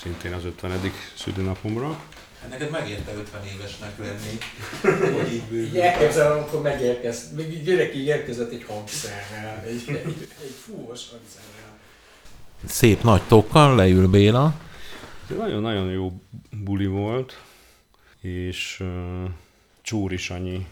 szintén 0.02 0.34
az 0.34 0.46
50. 0.46 0.92
szülinapomra. 1.16 2.00
Hát 2.42 2.50
neked 2.50 2.70
megérte 2.70 3.14
50 3.14 3.42
évesnek 3.46 3.98
lenni, 3.98 4.38
hogy 5.18 5.34
így 5.34 5.44
bővül. 5.44 5.82
elképzelem, 5.82 6.38
amikor 6.38 6.62
megérkez, 6.62 7.34
még 7.36 7.64
gyerek 7.64 7.96
így 7.96 8.06
érkezett 8.06 8.52
egy 8.52 8.66
hangszerrel, 8.68 9.64
egy, 9.66 9.84
egy, 9.88 10.28
egy 10.44 10.56
fúvos 10.66 11.10
hangszerrel. 11.10 11.78
Szép 12.66 13.04
nagy 13.04 13.22
tokkal 13.22 13.76
leül 13.76 14.08
Béla. 14.08 14.54
Nagyon-nagyon 15.38 15.92
jó 15.92 16.22
buli 16.64 16.86
volt, 16.86 17.42
és 18.22 18.80
uh, 18.80 19.30
Csúri 19.82 20.18
Sanyi 20.18 20.68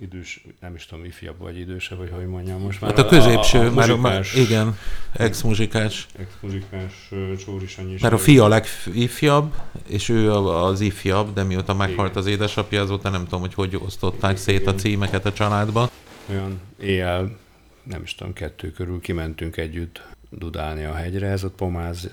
idős, 0.00 0.44
nem 0.60 0.74
is 0.74 0.86
tudom, 0.86 1.04
ifjabb 1.04 1.38
vagy 1.38 1.58
idősebb, 1.58 1.98
vagy 1.98 2.10
hogy 2.10 2.26
mondjam 2.26 2.60
most 2.60 2.80
már. 2.80 2.90
Hát 2.90 3.04
a 3.04 3.08
középső, 3.08 3.58
a, 3.58 3.62
a, 3.62 3.66
a 3.66 3.70
már, 3.70 3.96
már, 3.96 4.26
igen, 4.34 4.78
ex-muzsikás. 5.12 6.06
Ex-muzsikás 6.18 7.08
Csóri 7.44 7.66
Sanyi. 7.66 7.96
Mert 8.00 8.14
a 8.14 8.18
fia 8.18 8.44
a 8.44 8.48
legifjabb, 8.48 9.54
és 9.88 10.08
ő 10.08 10.32
az 10.32 10.80
ifjabb, 10.80 11.32
de 11.34 11.42
mióta 11.42 11.74
meghalt 11.74 12.16
az 12.16 12.26
édesapja, 12.26 12.80
azóta 12.80 13.10
nem 13.10 13.24
tudom, 13.24 13.40
hogy 13.40 13.54
hogy 13.54 13.76
osztották 13.76 14.36
szét 14.36 14.66
a 14.66 14.74
címeket 14.74 15.26
a 15.26 15.32
családba. 15.32 15.90
Olyan 16.30 16.60
éjjel, 16.80 17.38
nem 17.82 18.02
is 18.02 18.14
tudom, 18.14 18.32
kettő 18.32 18.70
körül 18.70 19.00
kimentünk 19.00 19.56
együtt 19.56 20.02
dudálni 20.30 20.84
a 20.84 20.94
hegyre, 20.94 21.26
ez 21.26 21.44
ott 21.44 21.54
Pomáz 21.54 22.10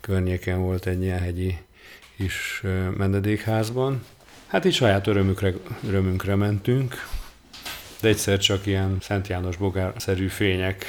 környéken 0.00 0.60
volt 0.60 0.86
egy 0.86 1.02
ilyen 1.02 1.18
hegyi 1.18 1.58
is 2.16 2.62
menedékházban. 2.96 4.04
Hát 4.46 4.64
így 4.64 4.74
saját 4.74 5.06
örömükre, 5.06 5.52
örömünkre 5.86 6.34
mentünk, 6.34 6.94
egyszer 8.06 8.38
csak 8.38 8.66
ilyen 8.66 8.96
Szent 9.00 9.28
János 9.28 9.56
bogár-szerű 9.56 10.26
fények 10.26 10.84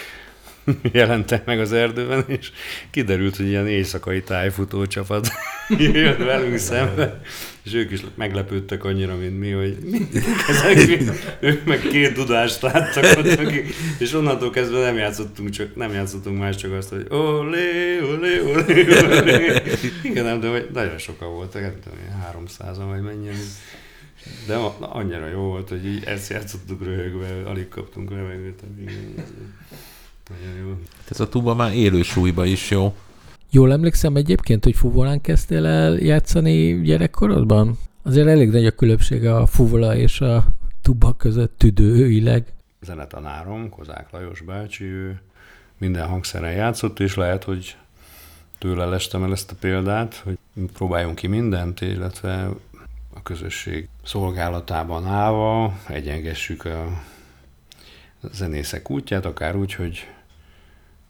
jelentek 0.91 1.45
meg 1.45 1.59
az 1.59 1.73
erdőben, 1.73 2.23
és 2.27 2.51
kiderült, 2.91 3.35
hogy 3.35 3.47
ilyen 3.47 3.67
éjszakai 3.67 4.21
tájfutó 4.21 4.85
csapat 4.85 5.27
jön 5.93 6.17
velünk 6.17 6.57
szembe, 6.57 7.21
és 7.63 7.73
ők 7.73 7.91
is 7.91 8.01
meglepődtek 8.15 8.83
annyira, 8.83 9.15
mint 9.15 9.39
mi, 9.39 9.51
hogy 9.51 9.77
ezek, 10.49 11.01
ők 11.39 11.65
meg 11.65 11.79
két 11.79 12.13
dudást 12.13 12.61
láttak 12.61 13.17
ott, 13.17 13.51
és 13.97 14.13
onnantól 14.13 14.49
kezdve 14.49 14.79
nem 14.79 14.97
játszottunk, 14.97 15.49
csak, 15.49 15.75
nem 15.75 15.91
játszottunk 15.91 16.39
más, 16.39 16.55
csak 16.55 16.73
azt, 16.73 16.89
hogy 16.89 17.05
olé, 17.09 17.99
olé, 18.01 18.39
olé, 18.39 18.85
olé. 19.19 19.61
Igen, 20.03 20.23
nem, 20.23 20.39
de 20.39 20.65
nagyon 20.73 20.97
sokan 20.97 21.33
voltak, 21.33 21.61
nem 21.61 21.79
tudom, 21.83 21.99
300 22.23 22.77
vagy 22.77 23.01
mennyien. 23.01 23.35
De 24.47 24.55
annyira 24.79 25.27
jó 25.27 25.41
volt, 25.41 25.69
hogy 25.69 25.85
így 25.85 26.03
ezt 26.03 26.29
játszottuk 26.29 26.83
röhögve, 26.83 27.49
alig 27.49 27.67
kaptunk 27.67 28.09
levegőt. 28.09 28.61
Nagyon 30.29 30.57
jó. 30.59 30.79
Ez 31.09 31.19
a 31.19 31.29
tuba 31.29 31.55
már 31.55 31.73
élő 31.73 32.01
súlyba 32.01 32.45
is 32.45 32.69
jó. 32.69 32.95
Jól 33.51 33.71
emlékszem 33.71 34.15
egyébként, 34.15 34.63
hogy 34.63 34.75
fuvolán 34.75 35.21
kezdtél 35.21 35.65
el 35.65 35.93
játszani 35.93 36.81
gyerekkorodban? 36.81 37.77
Azért 38.03 38.27
elég 38.27 38.49
nagy 38.49 38.65
a 38.65 38.71
különbség 38.71 39.25
a 39.25 39.45
fuvola 39.45 39.95
és 39.95 40.21
a 40.21 40.45
tuba 40.81 41.13
között 41.13 41.57
tüdőileg. 41.57 42.45
Zenetanárom, 42.81 43.69
Kozák 43.69 44.11
Lajos 44.11 44.41
bácsi, 44.41 44.83
ő 44.83 45.21
minden 45.77 46.07
hangszeren 46.07 46.51
játszott, 46.51 46.99
és 46.99 47.15
lehet, 47.15 47.43
hogy 47.43 47.75
tőle 48.57 48.85
lestem 48.85 49.23
el 49.23 49.31
ezt 49.31 49.51
a 49.51 49.55
példát, 49.59 50.15
hogy 50.15 50.37
próbáljunk 50.73 51.15
ki 51.15 51.27
mindent, 51.27 51.81
illetve 51.81 52.49
közösség 53.27 53.87
szolgálatában 54.03 55.05
állva 55.05 55.79
egyengessük 55.87 56.65
a 56.65 57.03
zenészek 58.21 58.89
útját, 58.89 59.25
akár 59.25 59.55
úgy, 59.55 59.73
hogy, 59.73 60.07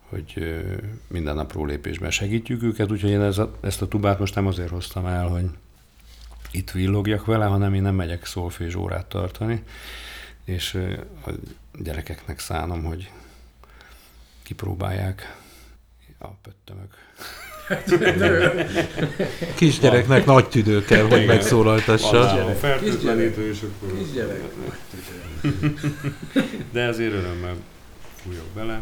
hogy 0.10 0.62
minden 1.08 1.38
apró 1.38 1.66
lépésben 1.66 2.12
segítjük 2.12 2.64
őket, 2.64 2.92
úgyhogy 2.92 3.10
én 3.10 3.22
ez 3.22 3.38
a, 3.38 3.58
ezt 3.62 3.82
a 3.82 3.88
tubát 3.88 4.20
most 4.20 4.36
nem 4.36 4.48
azért 4.48 4.70
hoztam 4.70 5.06
el, 5.06 5.28
hogy 5.28 5.46
itt 6.52 6.72
villogjak 6.72 7.26
vele, 7.26 7.46
hanem 7.46 7.74
én 7.74 7.82
nem 7.82 7.96
megyek 7.96 8.26
szolfés 8.26 8.76
órát 8.76 9.06
tartani, 9.06 9.64
és 10.44 10.74
a 11.26 11.32
gyerekeknek 11.80 12.40
szánom, 12.40 12.84
hogy 12.84 13.12
kipróbálják 14.44 15.38
a 16.18 16.28
pöttömök. 16.28 16.96
Kisgyereknek 19.56 20.26
nagy 20.26 20.48
tüdő 20.50 20.86
kell, 20.86 21.04
hogy 21.04 21.26
megszólaltassa. 21.26 22.56
Fertőtlenítő, 22.60 23.50
és 23.50 23.62
akkor... 23.62 23.98
Kisgyerek. 23.98 24.42
De 26.72 26.88
azért 26.88 27.14
örömmel 27.14 27.56
fújok 28.24 28.48
bele, 28.56 28.82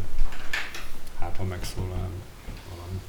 hát 1.20 1.36
ha 1.38 1.44
megszólal 1.44 2.10
valami. 2.70 3.00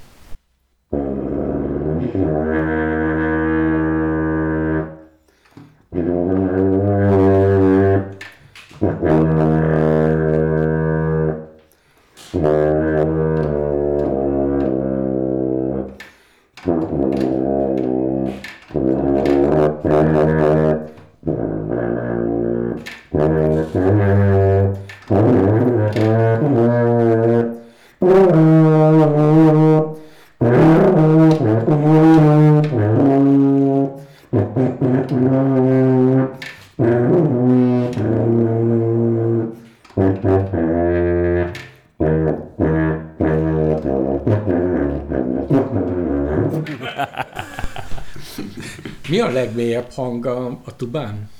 Mi 49.08 49.20
a 49.20 49.30
legmélyebb 49.30 49.90
hang 49.90 50.26
a, 50.26 50.46
a 50.46 50.76
tubán? 50.76 51.30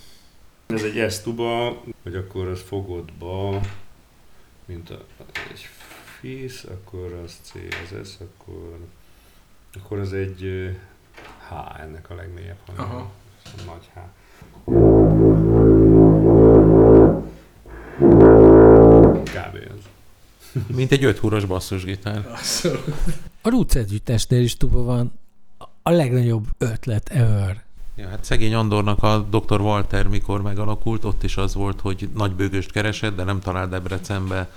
Ez 0.66 0.82
egy 0.82 1.10
S 1.10 1.20
tuba, 1.20 1.82
hogy 2.02 2.14
akkor 2.14 2.48
az 2.48 2.60
fogodba, 2.60 3.60
mint 4.64 4.90
a, 4.90 5.04
egy 5.50 5.68
fész, 6.20 6.64
akkor 6.64 7.20
az 7.24 7.36
C, 7.42 7.52
az 7.54 8.08
S, 8.08 8.14
akkor, 8.20 8.78
akkor 9.74 9.98
az 9.98 10.12
egy 10.12 10.70
H 11.48 11.80
ennek 11.80 12.10
a 12.10 12.14
legmélyebb 12.14 12.58
hangja. 12.66 12.84
Aha. 12.84 13.10
Ez 13.44 13.52
a 13.60 13.64
Nagy 13.64 13.90
H. 13.94 13.98
Kb. 19.24 19.56
ez. 19.56 19.84
Mint 20.76 20.92
egy 20.92 21.04
öt 21.04 21.18
húros 21.18 21.44
basszusgitár. 21.44 22.38
A 23.46 23.50
Roots 23.50 23.76
együttesnél 23.76 24.42
is 24.42 24.56
tuba 24.56 24.82
van. 24.82 25.12
A 25.82 25.90
legnagyobb 25.90 26.46
ötlet 26.58 27.08
ever. 27.08 27.64
Ja, 27.96 28.08
hát 28.08 28.24
szegény 28.24 28.54
Andornak 28.54 29.02
a 29.02 29.26
Dr. 29.30 29.60
Walter 29.60 30.08
mikor 30.08 30.42
megalakult, 30.42 31.04
ott 31.04 31.22
is 31.22 31.36
az 31.36 31.54
volt, 31.54 31.80
hogy 31.80 32.08
nagybőgöst 32.14 32.72
keresett, 32.72 33.16
de 33.16 33.24
nem 33.24 33.40
talált 33.40 33.70
Debrecenbe, 33.70 34.50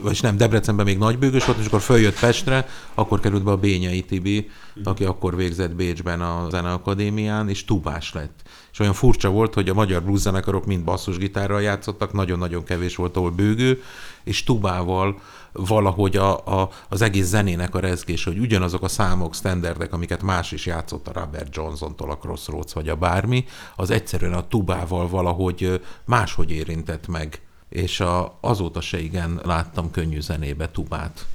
vagyis 0.00 0.20
nem, 0.20 0.36
Debrecenben 0.36 0.84
még 0.84 0.98
nagybőgös 0.98 1.44
volt, 1.44 1.58
és 1.58 1.66
akkor 1.66 1.80
följött 1.80 2.18
Pestre, 2.18 2.68
akkor 2.94 3.20
került 3.20 3.42
be 3.44 3.50
a 3.50 3.56
Bényai 3.56 4.02
Tibi, 4.02 4.50
aki 4.84 5.04
akkor 5.04 5.36
végzett 5.36 5.74
Bécsben 5.74 6.20
a 6.20 6.46
Zeneakadémián, 6.50 7.48
és 7.48 7.64
tubás 7.64 8.12
lett. 8.12 8.42
És 8.72 8.78
olyan 8.78 8.92
furcsa 8.92 9.30
volt, 9.30 9.54
hogy 9.54 9.68
a 9.68 9.74
magyar 9.74 10.02
blues 10.02 10.20
zenekarok 10.20 10.66
mind 10.66 10.84
basszusgitárral 10.84 11.62
játszottak, 11.62 12.12
nagyon-nagyon 12.12 12.64
kevés 12.64 12.96
volt, 12.96 13.16
ahol 13.16 13.30
bőgő, 13.30 13.82
és 14.24 14.44
tubával 14.44 15.20
valahogy 15.56 16.16
a, 16.16 16.60
a, 16.60 16.70
az 16.88 17.02
egész 17.02 17.26
zenének 17.26 17.74
a 17.74 17.80
rezgés, 17.80 18.24
hogy 18.24 18.38
ugyanazok 18.38 18.82
a 18.82 18.88
számok, 18.88 19.34
standardek, 19.34 19.92
amiket 19.92 20.22
más 20.22 20.52
is 20.52 20.66
játszott 20.66 21.08
a 21.08 21.20
Robert 21.20 21.56
Johnson-tól, 21.56 22.10
a 22.10 22.16
Crossroads 22.18 22.72
vagy 22.72 22.88
a 22.88 22.96
bármi, 22.96 23.44
az 23.76 23.90
egyszerűen 23.90 24.32
a 24.32 24.48
tubával 24.48 25.08
valahogy 25.08 25.80
máshogy 26.04 26.50
érintett 26.50 27.06
meg. 27.06 27.40
És 27.68 28.00
a, 28.00 28.38
azóta 28.40 28.80
se 28.80 29.00
igen 29.00 29.40
láttam 29.44 29.90
könnyű 29.90 30.20
zenébe 30.20 30.70
tubát. 30.70 31.26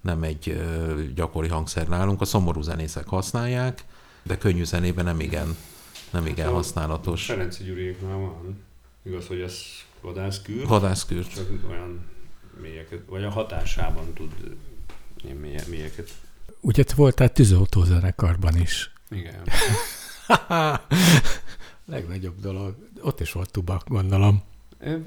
Nem 0.00 0.22
egy 0.22 0.48
ö, 0.48 1.02
gyakori 1.14 1.48
hangszer 1.48 1.88
nálunk, 1.88 2.20
a 2.20 2.24
szomorú 2.24 2.60
zenészek 2.60 3.06
használják, 3.06 3.84
de 4.22 4.38
könnyű 4.38 4.64
zenében 4.64 5.04
nem 5.04 5.20
igen, 5.20 5.56
nem 6.10 6.26
igen 6.26 6.48
használatos. 6.52 7.24
Ferenci 7.24 7.64
Gyuriéknál 7.64 8.16
van. 8.16 8.64
Igaz, 9.02 9.26
hogy 9.26 9.40
ez 9.40 9.58
vadászkür, 10.00 10.66
Vadászkürt. 10.66 11.34
csak 11.34 11.46
olyan 11.68 12.10
mélyeket, 12.60 13.00
vagy 13.08 13.24
a 13.24 13.30
hatásában 13.30 14.12
tud 14.14 14.32
ilyen 15.24 15.36
mélye- 15.36 15.66
mélyeket. 15.68 16.10
Ugye 16.60 16.82
te 16.82 16.94
voltál 16.96 17.32
tűzoltó 17.32 17.84
zenekarban 17.84 18.56
is. 18.56 18.92
Igen. 19.10 19.42
Legnagyobb 21.86 22.40
dolog. 22.40 22.74
Ott 23.02 23.20
is 23.20 23.32
volt 23.32 23.50
tuba, 23.50 23.82
gondolom. 23.86 24.42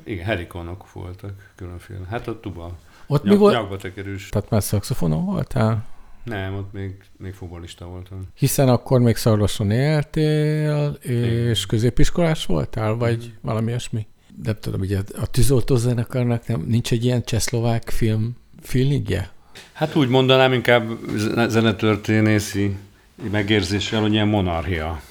Igen, 0.03 0.25
helikonok 0.25 0.91
voltak 0.93 1.51
különféle. 1.55 2.05
Hát 2.09 2.27
a 2.27 2.39
tuba. 2.39 2.77
Ott 3.07 3.23
mi 3.23 3.29
Nyak, 3.29 3.39
volt? 3.39 3.53
nyakba 3.53 3.77
tekerős. 3.77 4.29
Tehát 4.29 4.49
már 4.49 4.63
szakszofonon 4.63 5.25
voltál? 5.25 5.85
Nem, 6.23 6.55
ott 6.55 6.73
még, 6.73 7.03
még 7.17 7.33
futbolista 7.33 7.85
voltam. 7.85 8.21
Hiszen 8.33 8.69
akkor 8.69 8.99
még 8.99 9.15
Szarvason 9.15 9.71
éltél, 9.71 10.91
és 11.01 11.65
középiskolás 11.65 12.45
voltál, 12.45 12.93
vagy 12.93 13.33
valami 13.41 13.67
ilyesmi? 13.67 14.07
Nem 14.43 14.55
tudom, 14.59 14.79
ugye 14.79 14.99
a 15.21 15.25
tűzoltó 15.27 15.75
zenekarnak 15.75 16.47
nem, 16.47 16.61
nincs 16.67 16.91
egy 16.91 17.03
ilyen 17.05 17.23
csehszlovák 17.23 17.89
film 17.89 18.35
feelingje? 18.61 19.31
Hát 19.73 19.95
úgy 19.95 20.09
mondanám 20.09 20.53
inkább 20.53 20.89
zene- 21.15 21.49
zenetörténészi 21.49 22.75
megérzéssel, 23.31 24.01
hogy 24.01 24.11
ilyen 24.13 24.27
monarchia. 24.27 25.01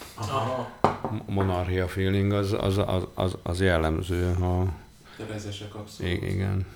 M- 1.11 1.29
Monarchia 1.35 1.89
feeling 1.89 2.33
az, 2.33 2.53
az, 2.59 2.79
az, 2.79 3.03
az, 3.15 3.37
az 3.43 3.61
jellemző. 3.61 4.33
Ha, 4.33 4.73
i- 6.01 6.05
igen. 6.31 6.67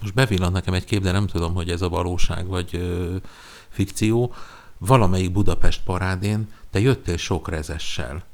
Most 0.00 0.14
bevillant 0.14 0.52
nekem 0.52 0.74
egy 0.74 0.84
kép, 0.84 1.02
de 1.02 1.10
nem 1.12 1.26
tudom, 1.26 1.54
hogy 1.54 1.68
ez 1.70 1.82
a 1.82 1.88
valóság 1.88 2.46
vagy 2.46 2.68
ö, 2.72 3.16
fikció. 3.68 4.34
Valamelyik 4.78 5.32
Budapest 5.32 5.80
parádén 5.84 6.48
te 6.70 6.80
jöttél 6.80 7.16
sok 7.16 7.48
rezessel. 7.48 8.24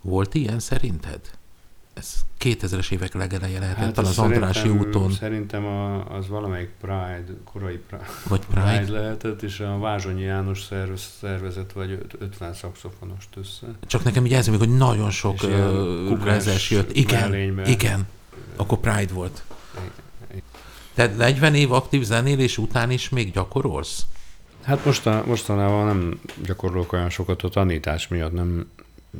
Volt 0.00 0.34
ilyen 0.34 0.58
szerinted? 0.58 1.20
Ez 1.94 2.20
2000-es 2.40 2.90
évek 2.90 3.14
legeleje 3.14 3.58
lehetett, 3.58 3.84
hát 3.84 3.98
ez 3.98 4.08
az 4.08 4.18
Andrási 4.18 4.68
úton, 4.68 5.12
Szerintem 5.12 5.64
a, 5.66 6.10
az 6.16 6.28
valamelyik 6.28 6.70
Pride, 6.80 7.24
korai 7.44 7.80
Pride, 7.88 8.04
vagy 8.28 8.40
Pride. 8.50 8.76
Pride. 8.78 9.00
lehetett, 9.00 9.42
és 9.42 9.60
a 9.60 9.78
Vázsonyi 9.78 10.22
János 10.22 10.62
szervez, 10.62 11.12
szervezett 11.20 11.72
vagy 11.72 11.90
öt- 11.90 12.16
50 12.18 12.54
szakszofonost 12.54 13.28
össze. 13.36 13.66
Csak 13.86 14.04
nekem 14.04 14.26
így 14.26 14.32
elződik, 14.32 14.60
hogy 14.60 14.76
nagyon 14.76 15.10
sok 15.10 15.40
rezes 16.24 16.70
jött. 16.70 16.92
Igen, 16.96 17.30
mellényben. 17.30 17.66
igen. 17.66 18.06
Akkor 18.56 18.78
Pride 18.78 19.12
volt. 19.12 19.42
Igen. 20.30 20.42
Te 20.94 21.06
40 21.06 21.54
év 21.54 21.72
aktív 21.72 22.02
zenélés 22.02 22.58
után 22.58 22.90
is 22.90 23.08
még 23.08 23.32
gyakorolsz? 23.32 24.02
Hát 24.62 24.84
mostan, 24.84 25.24
mostanában 25.26 25.86
nem 25.86 26.20
gyakorlok 26.44 26.92
olyan 26.92 27.10
sokat 27.10 27.42
a 27.42 27.48
tanítás 27.48 28.08
miatt, 28.08 28.32
nem, 28.32 28.70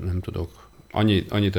nem 0.05 0.21
tudok. 0.21 0.62
Annyi, 0.95 1.25
annyi 1.29 1.51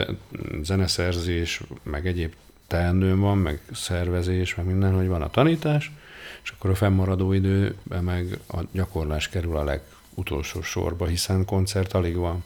zeneszerzés, 0.61 1.61
meg 1.83 2.07
egyéb 2.07 2.33
teendőm 2.67 3.19
van, 3.19 3.37
meg 3.37 3.61
szervezés, 3.71 4.55
meg 4.55 4.65
minden, 4.65 4.95
hogy 4.95 5.07
van 5.07 5.21
a 5.21 5.29
tanítás, 5.29 5.91
és 6.43 6.49
akkor 6.49 6.69
a 6.69 6.75
fennmaradó 6.75 7.33
időben 7.33 8.03
meg 8.03 8.39
a 8.47 8.59
gyakorlás 8.71 9.29
kerül 9.29 9.57
a 9.57 9.63
legutolsó 9.63 10.61
sorba, 10.61 11.05
hiszen 11.05 11.45
koncert 11.45 11.93
alig 11.93 12.15
van. 12.15 12.43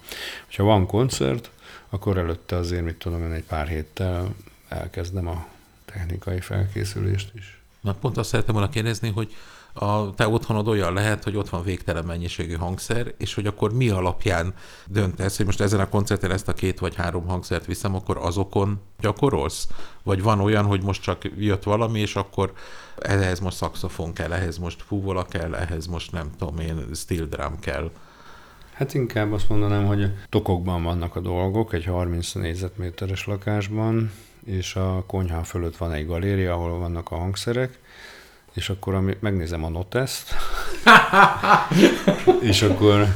Ha 0.55 0.63
van 0.63 0.85
koncert, 0.85 1.49
akkor 1.89 2.17
előtte 2.17 2.55
azért, 2.55 2.83
mit 2.83 2.95
tudom 2.95 3.23
én, 3.23 3.31
egy 3.31 3.43
pár 3.43 3.67
héttel 3.67 4.35
elkezdem 4.67 5.27
a 5.27 5.47
technikai 5.85 6.39
felkészülést 6.39 7.31
is. 7.33 7.59
Na 7.81 7.93
pont 7.93 8.17
azt 8.17 8.29
szerettem 8.29 8.53
volna 8.53 8.69
kérdezni, 8.69 9.09
hogy 9.09 9.35
a 9.79 10.13
te 10.15 10.27
otthonod 10.27 10.67
olyan 10.67 10.93
lehet, 10.93 11.23
hogy 11.23 11.35
ott 11.35 11.49
van 11.49 11.63
végtelen 11.63 12.05
mennyiségű 12.05 12.55
hangszer, 12.55 13.13
és 13.17 13.33
hogy 13.33 13.47
akkor 13.47 13.73
mi 13.73 13.89
alapján 13.89 14.53
döntesz, 14.87 15.37
hogy 15.37 15.45
most 15.45 15.61
ezen 15.61 15.79
a 15.79 15.89
koncerten 15.89 16.31
ezt 16.31 16.47
a 16.47 16.53
két 16.53 16.79
vagy 16.79 16.95
három 16.95 17.27
hangszert 17.27 17.65
viszem, 17.65 17.95
akkor 17.95 18.17
azokon 18.17 18.81
gyakorolsz? 18.99 19.67
Vagy 20.03 20.21
van 20.21 20.39
olyan, 20.39 20.65
hogy 20.65 20.83
most 20.83 21.01
csak 21.01 21.21
jött 21.37 21.63
valami, 21.63 21.99
és 21.99 22.15
akkor 22.15 22.53
ehhez 22.99 23.39
most 23.39 23.57
szaxofon 23.57 24.13
kell, 24.13 24.33
ehhez 24.33 24.57
most 24.57 24.81
fúvola 24.81 25.25
kell, 25.25 25.55
ehhez 25.55 25.85
most 25.87 26.11
nem 26.11 26.29
tudom 26.37 26.59
én, 26.59 26.85
steel 26.93 27.25
drum 27.25 27.59
kell. 27.59 27.91
Hát 28.73 28.93
inkább 28.93 29.31
azt 29.31 29.49
mondanám, 29.49 29.85
hogy 29.85 30.13
tokokban 30.29 30.83
vannak 30.83 31.15
a 31.15 31.19
dolgok, 31.19 31.73
egy 31.73 31.85
30 31.85 32.33
négyzetméteres 32.33 33.25
lakásban, 33.25 34.11
és 34.45 34.75
a 34.75 35.03
konyha 35.07 35.43
fölött 35.43 35.77
van 35.77 35.91
egy 35.91 36.07
galéria, 36.07 36.53
ahol 36.53 36.79
vannak 36.79 37.11
a 37.11 37.15
hangszerek, 37.15 37.79
és 38.53 38.69
akkor 38.69 38.93
ami, 38.93 39.17
megnézem 39.19 39.63
a 39.63 39.69
notest, 39.69 40.35
és 42.51 42.61
akkor 42.61 43.07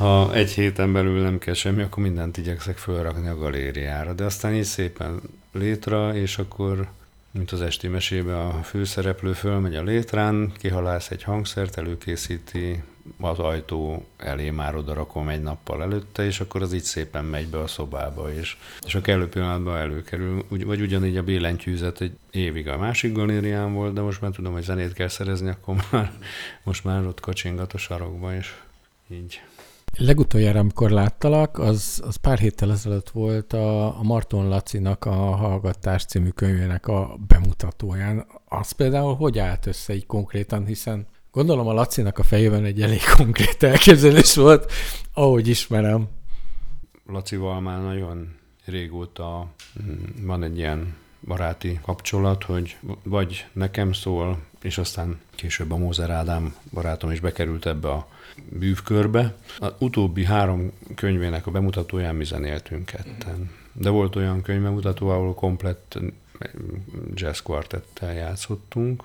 ha 0.00 0.34
egy 0.34 0.50
héten 0.50 0.92
belül 0.92 1.22
nem 1.22 1.38
kell 1.38 1.54
semmi, 1.54 1.82
akkor 1.82 2.02
mindent 2.02 2.36
igyekszek 2.36 2.78
fölrakni 2.78 3.28
a 3.28 3.36
galériára. 3.36 4.12
De 4.12 4.24
aztán 4.24 4.54
így 4.54 4.64
szépen 4.64 5.20
létre, 5.52 6.14
és 6.14 6.38
akkor, 6.38 6.88
mint 7.30 7.50
az 7.50 7.60
esti 7.60 7.88
mesébe, 7.88 8.38
a 8.38 8.62
főszereplő 8.62 9.32
fölmegy 9.32 9.76
a 9.76 9.82
létrán, 9.82 10.52
kihalász 10.58 11.10
egy 11.10 11.22
hangszert, 11.22 11.78
előkészíti 11.78 12.82
az 13.20 13.38
ajtó 13.38 14.04
elé 14.16 14.50
már 14.50 14.76
oda 14.76 14.94
rakom 14.94 15.28
egy 15.28 15.42
nappal 15.42 15.82
előtte, 15.82 16.24
és 16.24 16.40
akkor 16.40 16.62
az 16.62 16.72
így 16.72 16.82
szépen 16.82 17.24
megy 17.24 17.48
be 17.48 17.58
a 17.58 17.66
szobába, 17.66 18.32
és, 18.32 18.56
és 18.86 18.94
a 18.94 19.00
kellő 19.00 19.28
pillanatban 19.28 19.76
előkerül. 19.76 20.44
Ugy, 20.48 20.64
vagy 20.64 20.80
ugyanígy 20.80 21.16
a 21.16 21.22
billentyűzet 21.22 22.00
egy 22.00 22.16
évig 22.30 22.68
a 22.68 22.78
másik 22.78 23.12
galérián 23.12 23.72
volt, 23.74 23.92
de 23.92 24.00
most 24.00 24.20
már 24.20 24.30
tudom, 24.30 24.52
hogy 24.52 24.62
zenét 24.62 24.92
kell 24.92 25.08
szerezni, 25.08 25.48
akkor 25.48 25.84
már 25.90 26.12
most 26.62 26.84
már 26.84 27.06
ott 27.06 27.20
kacsingat 27.20 27.72
a 27.72 27.78
sarokba, 27.78 28.34
és 28.34 28.54
így. 29.08 29.40
Legutoljára, 29.96 30.58
amikor 30.58 30.90
láttalak, 30.90 31.58
az, 31.58 32.02
az 32.06 32.16
pár 32.16 32.38
héttel 32.38 32.70
ezelőtt 32.70 33.10
volt 33.10 33.52
a, 33.52 33.98
a 33.98 34.02
Marton 34.02 34.48
Lacinak 34.48 35.04
a 35.04 35.10
Hallgatás 35.12 36.04
című 36.04 36.28
könyvének 36.28 36.86
a 36.86 37.18
bemutatóján. 37.26 38.26
Az 38.48 38.70
például 38.70 39.14
hogy 39.14 39.38
állt 39.38 39.66
össze 39.66 39.94
így 39.94 40.06
konkrétan, 40.06 40.66
hiszen 40.66 41.06
gondolom 41.32 41.66
a 41.66 41.72
Lacinak 41.72 42.18
a 42.18 42.22
fejében 42.22 42.64
egy 42.64 42.82
elég 42.82 43.00
konkrét 43.16 43.62
elképzelés 43.62 44.34
volt, 44.34 44.72
ahogy 45.12 45.48
ismerem. 45.48 46.08
Lacival 47.06 47.60
már 47.60 47.82
nagyon 47.82 48.34
régóta 48.64 49.46
mm, 49.82 50.26
van 50.26 50.42
egy 50.42 50.58
ilyen 50.58 50.94
baráti 51.26 51.80
kapcsolat, 51.82 52.44
hogy 52.44 52.76
vagy 53.02 53.46
nekem 53.52 53.92
szól, 53.92 54.38
és 54.62 54.78
aztán 54.78 55.20
később 55.34 55.72
a 55.72 55.76
Mózer 55.76 56.10
Ádám 56.10 56.54
barátom 56.72 57.10
is 57.10 57.20
bekerült 57.20 57.66
ebbe 57.66 57.90
a 57.90 58.08
bűvkörbe. 58.48 59.34
A 59.58 59.68
utóbbi 59.78 60.24
három 60.24 60.72
könyvének 60.94 61.46
a 61.46 61.50
bemutatóján 61.50 62.14
mi 62.14 62.24
zenéltünk 62.24 62.84
ketten. 62.84 63.50
De 63.72 63.88
volt 63.88 64.16
olyan 64.16 64.42
könyvemutató, 64.42 65.08
ahol 65.08 65.34
komplett 65.34 65.98
jazz 67.14 67.38
quartettel 67.38 68.14
játszottunk, 68.14 69.02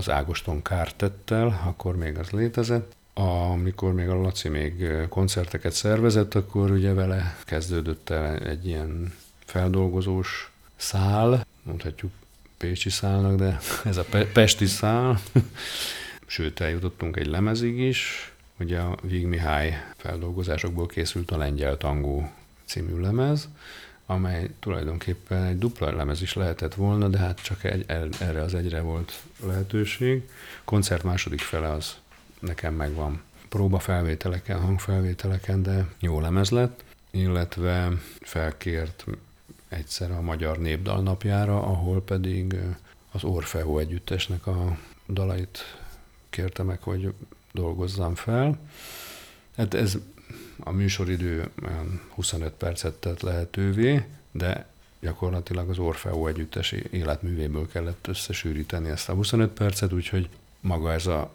az 0.00 0.10
Ágoston 0.10 0.62
Kártettel, 0.62 1.60
akkor 1.66 1.96
még 1.96 2.18
az 2.18 2.30
létezett. 2.30 2.92
Amikor 3.14 3.92
még 3.92 4.08
a 4.08 4.14
Laci 4.14 4.48
még 4.48 4.86
koncerteket 5.08 5.72
szervezett, 5.72 6.34
akkor 6.34 6.70
ugye 6.70 6.92
vele 6.92 7.36
kezdődött 7.44 8.10
el 8.10 8.38
egy 8.38 8.66
ilyen 8.66 9.12
feldolgozós 9.44 10.50
szál, 10.76 11.46
mondhatjuk 11.62 12.12
Pécsi 12.56 12.90
szálnak, 12.90 13.36
de 13.36 13.58
ez 13.84 13.96
a 13.96 14.04
Pesti 14.32 14.66
szál. 14.66 15.20
Sőt, 16.26 16.60
eljutottunk 16.60 17.16
egy 17.16 17.26
lemezig 17.26 17.78
is, 17.78 18.32
ugye 18.58 18.78
a 18.78 18.96
Víg 19.02 19.26
Mihály 19.26 19.84
feldolgozásokból 19.96 20.86
készült 20.86 21.30
a 21.30 21.36
Lengyel 21.36 21.76
Tangó 21.76 22.30
című 22.64 23.00
lemez, 23.00 23.48
amely 24.10 24.50
tulajdonképpen 24.60 25.44
egy 25.44 25.58
dupla 25.58 25.92
lemez 25.92 26.22
is 26.22 26.34
lehetett 26.34 26.74
volna, 26.74 27.08
de 27.08 27.18
hát 27.18 27.42
csak 27.42 27.64
egy, 27.64 27.84
erre 28.18 28.42
az 28.42 28.54
egyre 28.54 28.80
volt 28.80 29.22
lehetőség. 29.46 30.28
Koncert 30.64 31.02
második 31.02 31.40
fele 31.40 31.68
az 31.68 31.96
nekem 32.40 32.74
megvan 32.74 33.22
próbafelvételeken, 33.48 34.60
hangfelvételeken, 34.60 35.62
de 35.62 35.86
jó 36.00 36.20
lemez 36.20 36.50
lett, 36.50 36.84
illetve 37.10 37.92
felkért 38.20 39.04
egyszer 39.68 40.10
a 40.10 40.20
Magyar 40.20 40.58
Népdal 40.58 41.02
napjára, 41.02 41.62
ahol 41.62 42.02
pedig 42.02 42.56
az 43.12 43.24
Orfeo 43.24 43.78
együttesnek 43.78 44.46
a 44.46 44.76
dalait 45.08 45.78
kérte 46.30 46.62
meg, 46.62 46.82
hogy 46.82 47.12
dolgozzam 47.52 48.14
fel. 48.14 48.58
Hát 49.56 49.74
ez 49.74 49.98
a 50.64 50.70
műsoridő 50.70 51.50
25 52.14 52.52
percet 52.52 52.94
tett 52.94 53.20
lehetővé, 53.20 54.04
de 54.30 54.66
gyakorlatilag 55.00 55.70
az 55.70 55.78
Orfeo 55.78 56.26
együttes 56.26 56.72
életművéből 56.72 57.68
kellett 57.68 58.06
összesűríteni 58.06 58.88
ezt 58.88 59.08
a 59.08 59.14
25 59.14 59.50
percet, 59.50 59.92
úgyhogy 59.92 60.28
maga 60.60 60.92
ez 60.92 61.06
a 61.06 61.30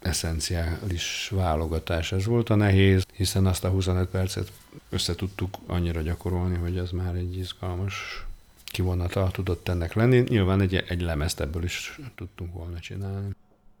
eszenciális 0.00 1.30
válogatás. 1.34 2.12
Ez 2.12 2.24
volt 2.24 2.50
a 2.50 2.54
nehéz, 2.54 3.04
hiszen 3.12 3.46
azt 3.46 3.64
a 3.64 3.68
25 3.68 4.08
percet 4.08 4.52
össze 4.88 5.14
tudtuk 5.14 5.56
annyira 5.66 6.00
gyakorolni, 6.00 6.56
hogy 6.56 6.78
ez 6.78 6.90
már 6.90 7.14
egy 7.14 7.36
izgalmas 7.36 8.24
kivonata 8.64 9.30
tudott 9.32 9.68
ennek 9.68 9.94
lenni. 9.94 10.24
Nyilván 10.28 10.60
egy, 10.60 10.74
egy 10.74 11.00
lemezt 11.00 11.40
ebből 11.40 11.64
is 11.64 11.98
tudtunk 12.14 12.52
volna 12.52 12.78
csinálni. 12.78 13.30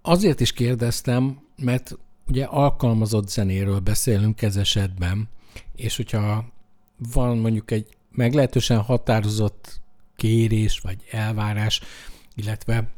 Azért 0.02 0.40
is 0.40 0.52
kérdeztem, 0.52 1.40
mert 1.56 1.96
ugye 2.30 2.44
alkalmazott 2.44 3.28
zenéről 3.28 3.78
beszélünk 3.78 4.42
ez 4.42 4.56
esetben, 4.56 5.28
és 5.76 5.96
hogyha 5.96 6.44
van 7.12 7.38
mondjuk 7.38 7.70
egy 7.70 7.86
meglehetősen 8.10 8.78
határozott 8.80 9.80
kérés 10.16 10.80
vagy 10.80 10.96
elvárás, 11.10 11.80
illetve 12.34 12.88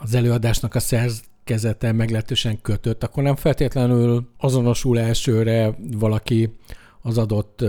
az 0.00 0.14
előadásnak 0.14 0.74
a 0.74 0.80
szerkezete 0.80 1.92
meglehetősen 1.92 2.60
kötött, 2.60 3.02
akkor 3.02 3.22
nem 3.22 3.36
feltétlenül 3.36 4.28
azonosul 4.38 4.98
elsőre 4.98 5.74
valaki 5.92 6.56
az 7.02 7.18
adott 7.18 7.64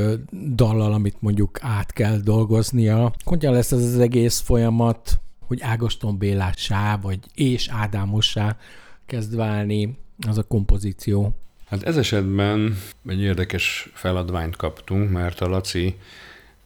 dallal, 0.55 0.93
amit 0.93 1.21
mondjuk 1.21 1.59
át 1.61 1.91
kell 1.91 2.17
dolgoznia. 2.17 3.13
Hogyan 3.23 3.53
lesz 3.53 3.71
ez 3.71 3.83
az 3.83 3.99
egész 3.99 4.39
folyamat, 4.39 5.19
hogy 5.47 5.61
Ágoston 5.61 6.17
Bélássá, 6.17 6.97
vagy 6.97 7.19
és 7.33 7.67
Ádámossá 7.67 8.57
kezd 9.05 9.35
válni 9.35 9.97
az 10.27 10.37
a 10.37 10.43
kompozíció? 10.43 11.35
Hát 11.65 11.83
ez 11.83 11.97
esetben 11.97 12.77
egy 13.07 13.21
érdekes 13.21 13.89
feladványt 13.93 14.55
kaptunk, 14.55 15.11
mert 15.11 15.41
a 15.41 15.47
Laci 15.47 15.97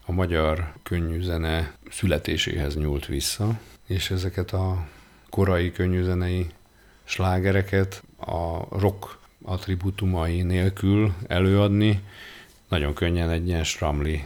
a 0.06 0.12
magyar 0.12 0.74
könnyűzene 0.84 1.74
születéséhez 1.92 2.76
nyúlt 2.76 3.06
vissza, 3.06 3.60
és 3.88 4.12
ezeket 4.12 4.52
a 4.52 4.88
korai 5.30 5.72
könnyűzenei 5.72 6.50
slágereket 7.04 8.04
a 8.18 8.78
rock 8.80 9.18
attribútumai 9.44 10.42
nélkül 10.42 11.14
előadni 11.28 12.04
nagyon 12.70 12.94
könnyen 12.94 13.30
egy 13.30 13.48
ilyen 13.48 13.64
stramli 13.64 14.24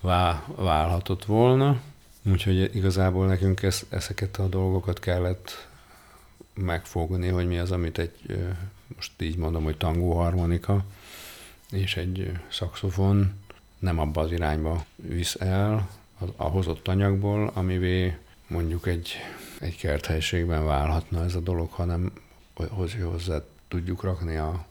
válhatott 0.56 1.24
volna. 1.24 1.80
Úgyhogy 2.22 2.74
igazából 2.74 3.26
nekünk 3.26 3.62
ez, 3.62 3.82
ezeket 3.88 4.36
a 4.36 4.48
dolgokat 4.48 5.00
kellett 5.00 5.68
megfogni, 6.54 7.28
hogy 7.28 7.46
mi 7.46 7.58
az, 7.58 7.70
amit 7.70 7.98
egy, 7.98 8.38
most 8.96 9.22
így 9.22 9.36
mondom, 9.36 9.64
hogy 9.64 9.76
tangó 9.76 10.12
harmonika 10.12 10.84
és 11.70 11.96
egy 11.96 12.32
szaxofon 12.48 13.32
nem 13.78 13.98
abba 13.98 14.20
az 14.20 14.32
irányba 14.32 14.84
visz 14.96 15.34
el 15.38 15.88
a 16.36 16.44
hozott 16.44 16.88
anyagból, 16.88 17.50
amivé 17.54 18.16
mondjuk 18.46 18.86
egy, 18.86 19.12
egy 19.60 19.76
kerthelyiségben 19.76 20.64
válhatna 20.64 21.24
ez 21.24 21.34
a 21.34 21.40
dolog, 21.40 21.70
hanem 21.70 22.12
hozzá 23.02 23.42
tudjuk 23.68 24.02
rakni 24.02 24.36
a, 24.36 24.64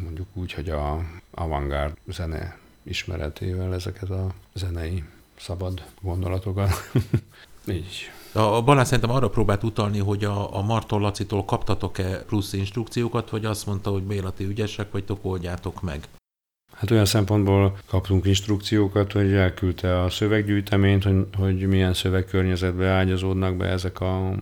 mondjuk 0.00 0.26
úgy, 0.32 0.52
hogy 0.52 0.70
a 0.70 1.04
avantgárd 1.30 1.96
zene 2.06 2.58
ismeretével 2.82 3.74
ezeket 3.74 4.10
a 4.10 4.34
zenei 4.52 5.04
szabad 5.36 5.84
gondolatokat. 6.00 6.72
Így. 7.68 8.10
A 8.36 8.62
Balázs 8.62 8.86
szerintem 8.86 9.10
arra 9.10 9.28
próbált 9.28 9.62
utalni, 9.62 9.98
hogy 9.98 10.24
a, 10.24 10.56
a 10.56 10.62
Marton 10.62 11.00
Lacitól 11.00 11.44
kaptatok-e 11.44 12.24
plusz 12.26 12.52
instrukciókat, 12.52 13.30
vagy 13.30 13.44
azt 13.44 13.66
mondta, 13.66 13.90
hogy 13.90 14.02
Bélati 14.02 14.44
ügyesek 14.44 14.90
vagytok, 14.90 15.18
oldjátok 15.22 15.82
meg. 15.82 16.08
Hát 16.74 16.90
olyan 16.90 17.04
szempontból 17.04 17.78
kaptunk 17.86 18.26
instrukciókat, 18.26 19.12
hogy 19.12 19.32
elküldte 19.32 20.02
a 20.02 20.10
szöveggyűjteményt, 20.10 21.04
hogy, 21.04 21.26
hogy 21.36 21.66
milyen 21.66 21.94
szövegkörnyezetbe 21.94 22.88
ágyazódnak 22.88 23.56
be 23.56 23.66
ezek 23.66 24.00
a 24.00 24.32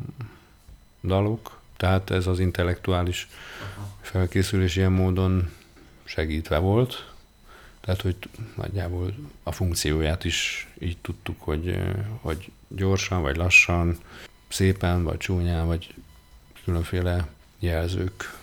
dalok. 1.02 1.58
Tehát 1.76 2.10
ez 2.10 2.26
az 2.26 2.38
intellektuális 2.38 3.28
felkészülés 4.00 4.76
ilyen 4.76 4.92
módon 4.92 5.50
segítve 6.04 6.58
volt. 6.58 7.13
Tehát, 7.84 8.00
hogy 8.00 8.16
nagyjából 8.56 9.14
a 9.42 9.52
funkcióját 9.52 10.24
is 10.24 10.68
így 10.78 10.98
tudtuk, 10.98 11.36
hogy, 11.42 11.78
hogy 12.20 12.50
gyorsan 12.68 13.22
vagy 13.22 13.36
lassan, 13.36 13.98
szépen 14.48 15.04
vagy 15.04 15.16
csúnyán, 15.16 15.66
vagy 15.66 15.94
különféle 16.64 17.28
jelzők 17.58 18.38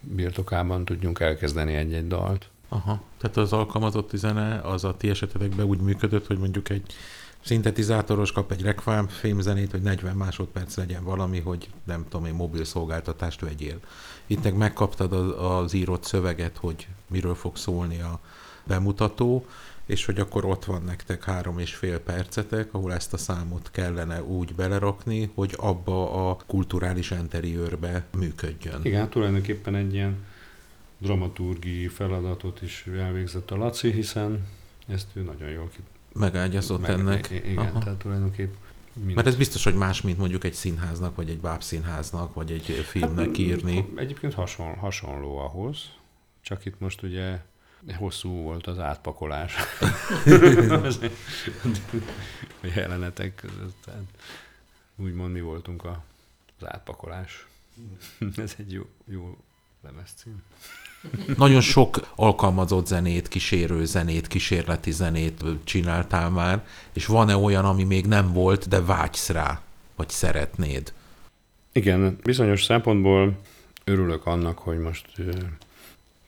birtokában 0.00 0.84
tudjunk 0.84 1.20
elkezdeni 1.20 1.74
egy-egy 1.74 2.06
dalt. 2.06 2.48
Aha, 2.68 3.02
tehát 3.18 3.36
az 3.36 3.52
alkalmazott 3.52 4.10
zene 4.14 4.60
az 4.60 4.84
a 4.84 4.96
ti 4.96 5.10
esetetekben 5.10 5.66
úgy 5.66 5.80
működött, 5.80 6.26
hogy 6.26 6.38
mondjuk 6.38 6.68
egy 6.68 6.94
szintetizátoros 7.40 8.32
kap 8.32 8.52
egy 8.52 8.62
rekvám 8.62 9.08
fémzenét, 9.08 9.70
hogy 9.70 9.82
40 9.82 10.16
másodperc 10.16 10.76
legyen 10.76 11.04
valami, 11.04 11.40
hogy 11.40 11.68
nem 11.84 12.04
tudom 12.08 12.26
én, 12.26 12.34
mobil 12.34 12.64
szolgáltatást 12.64 13.40
vegyél. 13.40 13.80
Itt 14.26 14.42
meg 14.42 14.56
megkaptad 14.56 15.12
az, 15.12 15.62
az 15.62 15.72
írott 15.72 16.04
szöveget, 16.04 16.56
hogy 16.56 16.88
miről 17.06 17.34
fog 17.34 17.56
szólni 17.56 18.00
a 18.00 18.20
bemutató, 18.64 19.46
és 19.86 20.04
hogy 20.04 20.18
akkor 20.18 20.44
ott 20.44 20.64
van 20.64 20.82
nektek 20.82 21.24
három 21.24 21.58
és 21.58 21.74
fél 21.74 22.00
percetek, 22.00 22.74
ahol 22.74 22.92
ezt 22.92 23.12
a 23.12 23.16
számot 23.16 23.70
kellene 23.70 24.22
úgy 24.22 24.54
belerakni, 24.54 25.30
hogy 25.34 25.54
abba 25.56 26.30
a 26.30 26.36
kulturális 26.46 27.10
interiőrbe 27.10 28.04
működjön. 28.18 28.80
Igen, 28.82 29.08
tulajdonképpen 29.08 29.74
egy 29.74 29.94
ilyen 29.94 30.24
dramaturgi 30.98 31.88
feladatot 31.88 32.62
is 32.62 32.86
elvégzett 32.98 33.50
a 33.50 33.56
Laci, 33.56 33.92
hiszen 33.92 34.46
ezt 34.86 35.06
ő 35.12 35.22
nagyon 35.22 35.48
jól 35.48 35.68
ki... 35.68 35.78
Megágyazott 36.12 36.80
meg, 36.80 36.90
ennek. 36.90 37.30
Igen, 37.30 37.56
Aha. 37.56 37.78
tehát 37.78 37.98
tulajdonképpen 37.98 38.63
Mind. 38.94 39.14
Mert 39.14 39.26
ez 39.26 39.36
biztos, 39.36 39.64
hogy 39.64 39.74
más, 39.74 40.00
mint 40.00 40.18
mondjuk 40.18 40.44
egy 40.44 40.52
színháznak, 40.52 41.16
vagy 41.16 41.30
egy 41.30 41.40
bábszínháznak, 41.40 42.34
vagy 42.34 42.52
egy 42.52 42.62
filmnek 42.62 43.26
hát, 43.26 43.38
írni. 43.38 43.92
Egyébként 43.96 44.34
hasonló, 44.34 44.74
hasonló 44.74 45.38
ahhoz, 45.38 45.90
csak 46.40 46.64
itt 46.64 46.80
most 46.80 47.02
ugye 47.02 47.40
hosszú 47.96 48.30
volt 48.30 48.66
az 48.66 48.78
átpakolás 48.78 49.54
a 52.62 52.66
jelenetek 52.74 53.34
között. 53.34 53.90
Úgymond 54.96 55.32
mi 55.32 55.40
voltunk 55.40 55.84
a, 55.84 56.04
az 56.60 56.66
átpakolás. 56.66 57.46
Ez 58.36 58.54
egy 58.58 58.72
jó, 58.72 58.86
jó 59.04 59.38
lemezcím. 59.84 60.42
Nagyon 61.36 61.60
sok 61.60 62.12
alkalmazott 62.14 62.86
zenét, 62.86 63.28
kísérő 63.28 63.84
zenét, 63.84 64.26
kísérleti 64.26 64.90
zenét 64.90 65.44
csináltál 65.64 66.30
már, 66.30 66.66
és 66.92 67.06
van-e 67.06 67.36
olyan, 67.36 67.64
ami 67.64 67.84
még 67.84 68.06
nem 68.06 68.32
volt, 68.32 68.68
de 68.68 68.82
vágysz 68.82 69.28
rá, 69.28 69.62
vagy 69.96 70.08
szeretnéd? 70.08 70.92
Igen, 71.72 72.18
bizonyos 72.22 72.64
szempontból 72.64 73.40
örülök 73.84 74.26
annak, 74.26 74.58
hogy 74.58 74.78
most 74.78 75.06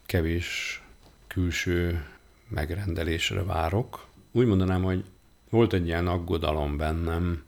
kevés 0.07 0.83
külső 1.27 2.05
megrendelésre 2.49 3.43
várok. 3.43 4.07
Úgy 4.33 4.47
mondanám, 4.47 4.83
hogy 4.83 5.05
volt 5.51 5.73
egy 5.73 5.87
ilyen 5.87 6.07
aggodalom 6.07 6.77
bennem 6.77 7.43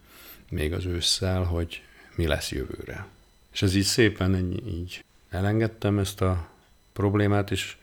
még 0.51 0.73
az 0.73 0.85
ősszel, 0.85 1.43
hogy 1.43 1.83
mi 2.15 2.27
lesz 2.27 2.51
jövőre. 2.53 3.07
És 3.53 3.63
ez 3.63 3.75
így 3.75 3.83
szépen 3.83 4.35
egy, 4.35 4.67
így 4.67 5.05
elengedtem 5.31 5.99
ezt 5.99 6.21
a 6.21 6.49
problémát, 6.93 7.51
és, 7.51 7.77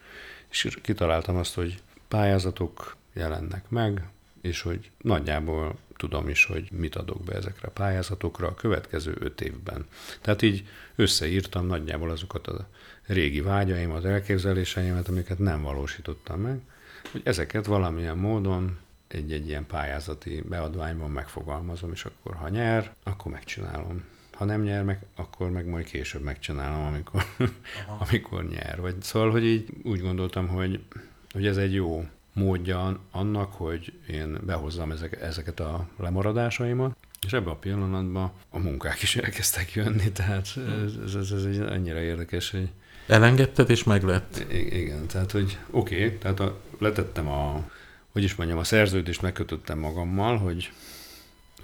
és 0.49 0.77
kitaláltam 0.81 1.35
azt, 1.35 1.53
hogy 1.53 1.81
pályázatok 2.07 2.95
jelennek 3.13 3.69
meg, 3.69 4.07
és 4.41 4.61
hogy 4.61 4.91
nagyjából 5.01 5.77
tudom 5.97 6.29
is, 6.29 6.45
hogy 6.45 6.67
mit 6.71 6.95
adok 6.95 7.23
be 7.23 7.33
ezekre 7.33 7.67
a 7.67 7.71
pályázatokra 7.71 8.47
a 8.47 8.53
következő 8.53 9.15
öt 9.19 9.41
évben. 9.41 9.85
Tehát 10.21 10.41
így 10.41 10.67
összeírtam 10.95 11.65
nagyjából 11.65 12.09
azokat 12.09 12.47
a 12.47 12.67
régi 13.05 13.41
vágyaimat, 13.41 14.05
elképzeléseimet, 14.05 15.07
amiket 15.07 15.39
nem 15.39 15.61
valósítottam 15.61 16.39
meg, 16.39 16.59
hogy 17.11 17.21
ezeket 17.23 17.65
valamilyen 17.65 18.17
módon 18.17 18.77
egy-egy 19.07 19.47
ilyen 19.47 19.65
pályázati 19.65 20.41
beadványban 20.49 21.11
megfogalmazom, 21.11 21.91
és 21.91 22.05
akkor 22.05 22.35
ha 22.35 22.49
nyer, 22.49 22.93
akkor 23.03 23.31
megcsinálom. 23.31 24.03
Ha 24.35 24.45
nem 24.45 24.61
nyer 24.61 24.83
meg, 24.83 25.05
akkor 25.15 25.49
meg 25.49 25.65
majd 25.65 25.85
később 25.85 26.21
megcsinálom, 26.21 26.85
amikor, 26.85 27.25
amikor 28.09 28.47
nyer. 28.47 28.81
Vagy 28.81 29.01
szóval, 29.01 29.31
hogy 29.31 29.45
így 29.45 29.69
úgy 29.83 30.01
gondoltam, 30.01 30.47
hogy, 30.47 30.83
hogy 31.31 31.47
ez 31.47 31.57
egy 31.57 31.73
jó 31.73 32.05
módja 32.33 32.99
annak, 33.11 33.53
hogy 33.53 33.93
én 34.07 34.37
behozzam 34.45 34.91
ezek, 34.91 35.21
ezeket 35.21 35.59
a 35.59 35.87
lemaradásaimat, 35.97 36.97
és 37.25 37.33
ebben 37.33 37.53
a 37.53 37.55
pillanatban 37.55 38.31
a 38.49 38.59
munkák 38.59 39.01
is 39.01 39.15
elkezdtek 39.15 39.73
jönni, 39.73 40.11
tehát 40.11 40.47
ez, 40.85 41.15
ez, 41.15 41.31
ez, 41.31 41.45
ez 41.45 41.57
annyira 41.57 41.99
érdekes, 41.99 42.51
hogy... 42.51 42.69
Elengedted, 43.07 43.69
és 43.69 43.83
meglett. 43.83 44.45
I- 44.51 44.77
igen, 44.77 45.07
tehát 45.07 45.31
hogy 45.31 45.57
oké, 45.71 46.05
okay, 46.05 46.17
tehát 46.17 46.39
a, 46.39 46.59
letettem 46.79 47.27
a, 47.27 47.69
hogy 48.11 48.23
is 48.23 48.35
mondjam, 48.35 48.59
a 48.59 48.63
szerződést 48.63 49.21
megkötöttem 49.21 49.79
magammal, 49.79 50.37
hogy 50.37 50.71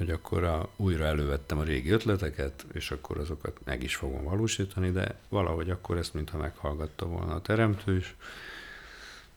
hogy 0.01 0.09
akkor 0.09 0.43
a, 0.43 0.69
újra 0.75 1.05
elővettem 1.05 1.57
a 1.57 1.63
régi 1.63 1.89
ötleteket, 1.89 2.65
és 2.73 2.91
akkor 2.91 3.17
azokat 3.17 3.57
meg 3.63 3.83
is 3.83 3.95
fogom 3.95 4.23
valósítani, 4.23 4.91
de 4.91 5.15
valahogy 5.29 5.69
akkor 5.69 5.97
ezt 5.97 6.13
mintha 6.13 6.37
meghallgatta 6.37 7.05
volna 7.05 7.33
a 7.33 7.41
teremtő 7.41 7.97
is. 7.97 8.15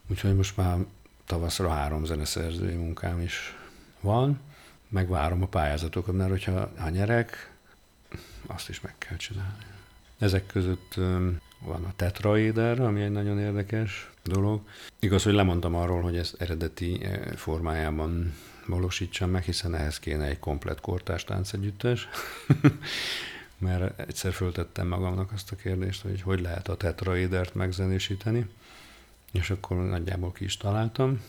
Úgyhogy 0.07 0.37
most 0.37 0.57
már 0.57 0.79
tavaszra 1.27 1.69
három 1.69 2.05
zeneszerzői 2.05 2.75
munkám 2.75 3.21
is 3.21 3.57
van, 4.01 4.41
megvárom 4.89 5.43
a 5.43 5.47
pályázatokat, 5.47 6.15
mert 6.15 6.31
hogyha 6.31 6.71
ha 6.77 6.89
nyerek, 6.89 7.53
azt 8.47 8.69
is 8.69 8.81
meg 8.81 8.95
kell 8.99 9.17
csinálni. 9.17 9.65
Ezek 10.19 10.47
között 10.47 10.95
van 11.59 11.85
a 11.85 11.93
tetraéder, 11.97 12.81
ami 12.81 13.03
egy 13.03 13.13
nagyon 13.13 13.39
érdekes 13.39 14.11
dolog. 14.23 14.61
Igaz, 14.99 15.23
hogy 15.23 15.35
lemondtam 15.35 15.75
arról, 15.75 16.03
hogy 16.03 16.17
ez 16.17 16.35
eredeti 16.39 17.07
formájában 17.37 18.35
valósítsam 18.67 19.31
meg, 19.31 19.43
hiszen 19.43 19.75
ehhez 19.75 19.99
kéne 19.99 20.25
egy 20.25 20.39
komplet 20.39 20.81
kortás 20.81 21.25
táncegyüttes. 21.25 22.09
mert 23.59 24.01
egyszer 24.01 24.33
föltettem 24.33 24.87
magamnak 24.87 25.33
azt 25.33 25.53
a 25.53 25.57
kérdést, 25.57 26.03
hogy 26.03 26.23
hogy 26.23 26.41
lehet 26.41 26.69
a 26.69 26.77
tetraédert 26.77 27.55
megzenésíteni, 27.55 28.47
és 29.33 29.51
akkor 29.51 29.77
nagyjából 29.77 30.33
ki 30.33 30.45
is 30.45 30.57
találtam, 30.57 31.23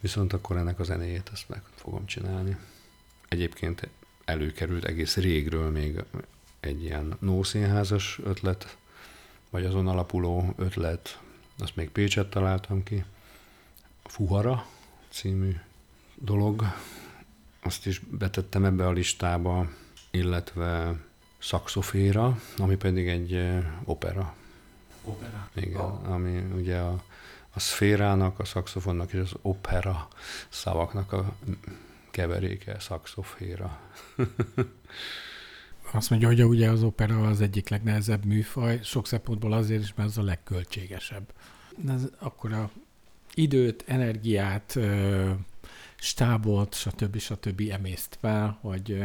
viszont 0.00 0.32
akkor 0.32 0.56
ennek 0.56 0.78
a 0.78 0.84
zenéjét 0.84 1.30
ezt 1.32 1.48
meg 1.48 1.62
fogom 1.74 2.06
csinálni. 2.06 2.56
Egyébként 3.28 3.88
előkerült 4.24 4.84
egész 4.84 5.16
régről 5.16 5.70
még 5.70 6.02
egy 6.60 6.82
ilyen 6.82 7.16
nószínházas 7.18 8.20
ötlet, 8.24 8.76
vagy 9.50 9.64
azon 9.64 9.88
alapuló 9.88 10.54
ötlet, 10.56 11.20
azt 11.58 11.76
még 11.76 11.90
Pécset 11.90 12.30
találtam 12.30 12.82
ki, 12.82 13.04
Fuhara 14.04 14.66
című 15.08 15.56
dolog, 16.20 16.64
azt 17.62 17.86
is 17.86 17.98
betettem 17.98 18.64
ebbe 18.64 18.86
a 18.86 18.92
listába, 18.92 19.68
illetve 20.10 21.00
szakszoféra, 21.38 22.40
ami 22.56 22.76
pedig 22.76 23.08
egy 23.08 23.58
opera. 23.84 24.34
Opera? 25.04 25.50
Igen, 25.54 25.80
oh. 25.80 26.10
ami 26.10 26.38
ugye 26.54 26.78
a, 26.78 27.02
a 27.50 27.60
szférának, 27.60 28.38
a 28.38 28.44
szakszofonnak 28.44 29.12
és 29.12 29.20
az 29.20 29.32
opera 29.42 30.08
szavaknak 30.48 31.12
a 31.12 31.34
keveréke, 32.10 32.80
szakszoféra. 32.80 33.80
Azt 35.92 36.10
mondja, 36.10 36.28
hogy 36.28 36.42
ugye 36.42 36.70
az 36.70 36.82
opera 36.82 37.26
az 37.26 37.40
egyik 37.40 37.68
legnehezebb 37.68 38.24
műfaj, 38.24 38.80
sok 38.82 39.06
szempontból 39.06 39.52
azért 39.52 39.82
is, 39.82 39.94
mert 39.94 40.08
az 40.08 40.18
a 40.18 40.22
legköltségesebb. 40.22 41.32
Ez 41.88 42.02
akkora 42.18 42.70
időt, 43.34 43.84
energiát, 43.86 44.78
stábot, 46.00 46.74
stb. 46.74 47.18
stb. 47.18 47.62
emészt 47.70 48.18
fel, 48.20 48.58
hogy 48.62 49.02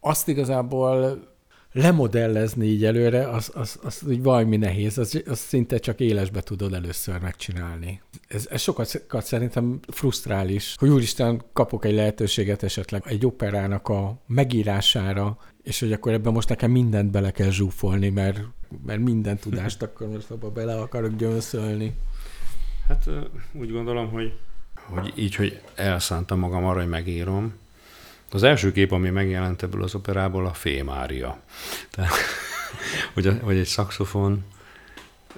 azt 0.00 0.28
igazából 0.28 1.30
lemodellezni 1.72 2.66
így 2.66 2.84
előre, 2.84 3.28
az, 3.28 3.50
az, 3.54 3.78
az 3.82 4.02
úgy 4.08 4.22
valami 4.22 4.56
nehéz, 4.56 4.98
az, 4.98 5.22
az 5.26 5.38
szinte 5.38 5.78
csak 5.78 6.00
élesbe 6.00 6.40
tudod 6.40 6.72
először 6.72 7.20
megcsinálni. 7.20 8.00
Ez, 8.28 8.46
ez 8.50 8.60
sokat 8.60 9.24
szerintem 9.24 9.80
frusztrál 9.88 10.48
is, 10.48 10.74
hogy 10.78 10.88
úristen, 10.88 11.42
kapok 11.52 11.84
egy 11.84 11.94
lehetőséget 11.94 12.62
esetleg 12.62 13.02
egy 13.06 13.26
operának 13.26 13.88
a 13.88 14.18
megírására, 14.26 15.38
és 15.62 15.80
hogy 15.80 15.92
akkor 15.92 16.12
ebben 16.12 16.32
most 16.32 16.48
nekem 16.48 16.70
mindent 16.70 17.10
bele 17.10 17.30
kell 17.30 17.50
zsúfolni, 17.50 18.08
mert, 18.08 18.40
mert 18.86 19.00
minden 19.00 19.36
tudást 19.36 19.82
akkor 19.86 20.08
most 20.08 20.30
abba 20.30 20.50
bele 20.50 20.74
akarok 20.74 21.16
gyönszölni. 21.16 21.94
Hát 22.88 23.08
úgy 23.52 23.70
gondolom, 23.70 24.10
hogy, 24.10 24.32
hogy 24.84 25.12
így, 25.16 25.34
hogy 25.34 25.60
elszántam 25.74 26.38
magam 26.38 26.64
arra, 26.64 26.78
hogy 26.80 26.88
megírom, 26.88 27.60
az 28.30 28.42
első 28.42 28.72
kép, 28.72 28.92
ami 28.92 29.10
megjelent 29.10 29.62
ebből 29.62 29.82
az 29.82 29.94
operából, 29.94 30.46
a 30.46 30.52
fémária. 30.52 31.42
Tehát, 31.90 32.12
hogy, 33.14 33.26
a, 33.26 33.32
hogy 33.32 33.56
egy 33.56 33.66
szakszofon, 33.66 34.44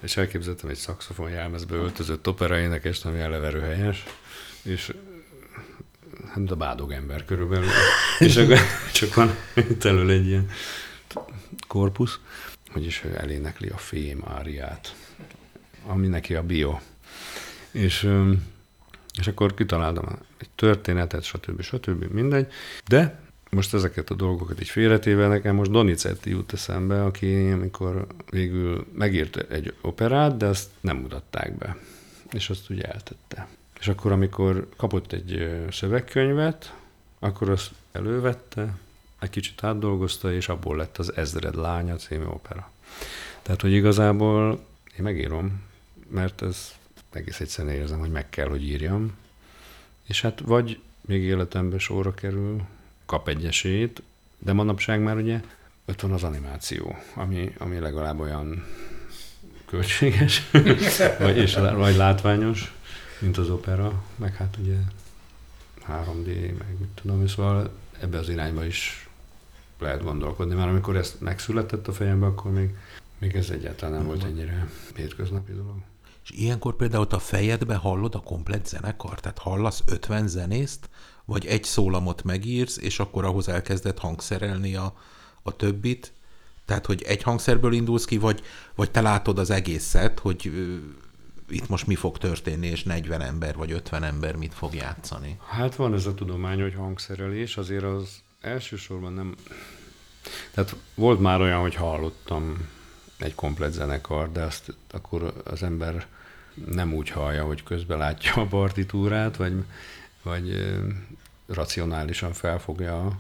és 0.01 0.17
elképzeltem 0.17 0.69
egy 0.69 0.77
szakszofon 0.77 1.31
jelmezbe 1.31 1.75
öltözött 1.75 2.29
operaénekest, 2.29 3.05
ami 3.05 3.21
eleve 3.21 3.61
helyes, 3.61 4.05
és 4.63 4.95
hát 6.33 6.51
a 6.51 6.57
bádog 6.57 6.93
ember 6.93 7.25
körülbelül. 7.25 7.69
és 8.19 8.37
akkor 8.37 8.59
csak 8.93 9.15
van 9.15 9.37
itt 9.55 9.85
elől 9.85 10.11
egy 10.11 10.27
ilyen 10.27 10.51
korpusz, 11.69 12.19
is 12.77 13.03
ő 13.05 13.17
elénekli 13.17 13.69
a 13.69 13.77
fémáriát, 13.77 14.95
ami 15.87 16.07
neki 16.07 16.35
a 16.35 16.43
bio. 16.43 16.79
És 17.71 18.11
és 19.19 19.27
akkor 19.27 19.55
kitaláltam 19.55 20.19
egy 20.39 20.49
történetet, 20.55 21.23
stb. 21.23 21.63
stb. 21.63 22.05
mindegy. 22.05 22.53
De 22.87 23.23
most 23.51 23.75
ezeket 23.75 24.11
a 24.11 24.15
dolgokat 24.15 24.61
így 24.61 24.69
félretéve 24.69 25.27
nekem 25.27 25.55
most 25.55 25.71
Donizetti 25.71 26.31
jut 26.31 26.53
eszembe, 26.53 27.05
aki 27.05 27.51
amikor 27.51 28.07
végül 28.31 28.87
megírt 28.95 29.37
egy 29.37 29.75
operát, 29.81 30.37
de 30.37 30.47
azt 30.47 30.69
nem 30.81 30.97
mutatták 30.97 31.59
be. 31.59 31.77
És 32.33 32.51
azt 32.51 32.71
ugye 32.71 32.83
eltette. 32.83 33.49
És 33.81 33.89
akkor, 33.89 34.13
amikor 34.13 34.69
kapott 34.77 35.13
egy 35.13 35.61
szövegkönyvet, 35.71 36.75
akkor 37.19 37.51
azt 37.51 37.71
elővette, 37.93 38.75
egy 39.21 39.31
kicsit 39.31 39.65
átdolgozta, 39.65 40.33
és 40.33 40.49
abból 40.49 40.77
lett 40.77 40.99
az 40.99 41.17
Ezred 41.17 41.55
lánya 41.55 41.97
című 41.97 42.25
opera. 42.25 42.71
Tehát, 43.43 43.61
hogy 43.61 43.73
igazából 43.73 44.65
én 44.99 45.03
megírom, 45.03 45.63
mert 46.09 46.43
ez 46.43 46.75
egész 47.17 47.41
egyszerűen 47.41 47.75
érzem, 47.75 47.99
hogy 47.99 48.11
meg 48.11 48.31
kell, 48.31 48.49
hogy 48.49 48.63
írjam. 48.63 49.17
És 50.07 50.21
hát 50.21 50.41
vagy 50.41 50.81
még 51.01 51.23
életemben 51.23 51.79
sorra 51.79 52.15
kerül, 52.15 52.63
kap 53.07 53.29
egy 53.29 53.47
esélyt, 53.47 54.03
de 54.39 54.53
manapság 54.53 55.03
már 55.03 55.17
ugye 55.17 55.41
ott 55.85 56.01
van 56.01 56.13
az 56.13 56.23
animáció, 56.23 56.97
ami, 57.15 57.55
ami 57.59 57.79
legalább 57.79 58.21
olyan 58.21 58.65
költséges, 59.67 60.51
vagy, 61.19 61.37
és, 61.37 61.55
vagy 61.55 61.97
látványos, 61.97 62.75
mint 63.19 63.37
az 63.37 63.51
opera, 63.51 64.05
meg 64.17 64.35
hát 64.35 64.57
ugye 64.61 64.77
3D, 65.89 66.27
meg 66.59 66.79
mit 66.79 66.89
tudom, 66.95 67.27
szóval 67.27 67.71
ebbe 68.01 68.19
az 68.19 68.29
irányba 68.29 68.65
is 68.65 69.09
lehet 69.79 70.03
gondolkodni. 70.03 70.55
Már 70.55 70.69
amikor 70.69 70.97
ez 70.97 71.17
megszületett 71.19 71.89
a 71.89 71.93
fejembe, 71.93 72.27
akkor 72.27 72.53
még, 72.53 72.77
még 73.19 73.35
ez 73.35 73.51
egyáltalán 73.51 73.95
nem 73.95 74.07
volt 74.07 74.25
ennyire 74.25 74.69
hétköznapi 74.95 75.53
dolog. 75.53 75.77
És 76.25 76.31
ilyenkor 76.31 76.77
például 76.77 77.07
a 77.11 77.19
fejedbe 77.19 77.75
hallod 77.75 78.15
a 78.15 78.21
komplet 78.21 78.67
zenekar? 78.67 79.21
Tehát 79.21 79.39
hallasz 79.39 79.83
50 79.87 80.29
zenészt, 80.29 80.89
vagy 81.25 81.47
egy 81.47 81.65
szólamot 81.65 82.23
megírsz, 82.23 82.77
és 82.77 82.99
akkor 82.99 83.25
ahhoz 83.25 83.49
elkezded 83.49 83.99
hangszerelni 83.99 84.77
a, 84.77 84.97
a 85.43 85.57
többit? 85.57 86.13
Tehát, 86.65 86.87
hogy 86.87 87.03
egy 87.03 87.23
hangszerből 87.23 87.73
indulsz 87.73 88.05
ki, 88.05 88.19
vagy, 88.19 88.43
vagy 88.75 88.91
te 88.91 89.01
látod 89.01 89.39
az 89.39 89.51
egészet, 89.51 90.19
hogy 90.19 90.53
itt 91.49 91.69
most 91.69 91.87
mi 91.87 91.95
fog 91.95 92.19
történni, 92.19 92.67
és 92.67 92.83
40 92.83 93.21
ember 93.21 93.57
vagy 93.57 93.73
50 93.73 94.03
ember 94.03 94.37
mit 94.37 94.55
fog 94.55 94.75
játszani? 94.75 95.39
Hát 95.47 95.75
van 95.75 95.95
ez 95.95 96.07
a 96.07 96.15
tudomány, 96.15 96.61
hogy 96.61 96.75
hangszerelés, 96.75 97.57
azért 97.57 97.85
az 97.85 98.23
elsősorban 98.41 99.13
nem... 99.13 99.35
Tehát 100.55 100.77
volt 100.95 101.21
már 101.21 101.41
olyan, 101.41 101.61
hogy 101.61 101.75
hallottam 101.75 102.69
egy 103.19 103.35
komplet 103.35 103.73
zenekar, 103.73 104.33
de 104.33 104.43
azt 104.43 104.75
akkor 104.91 105.43
az 105.45 105.63
ember 105.63 106.07
nem 106.55 106.95
úgy 106.95 107.11
hallja, 107.11 107.45
hogy 107.45 107.63
közben 107.63 107.99
látja 107.99 108.35
a 108.35 108.47
partitúrát, 108.47 109.37
vagy, 109.37 109.65
vagy 110.23 110.75
racionálisan 111.47 112.33
felfogja 112.33 113.19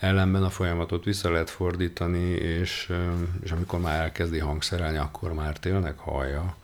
ellenben 0.00 0.42
a 0.42 0.50
folyamatot 0.50 1.04
vissza 1.04 1.30
lehet 1.30 1.50
fordítani, 1.50 2.28
és, 2.28 2.92
és 3.42 3.50
amikor 3.50 3.80
már 3.80 4.00
elkezdi 4.00 4.38
hangszerelni, 4.38 4.98
akkor 4.98 5.32
már 5.32 5.58
tényleg 5.58 5.98
hallja. 5.98 6.56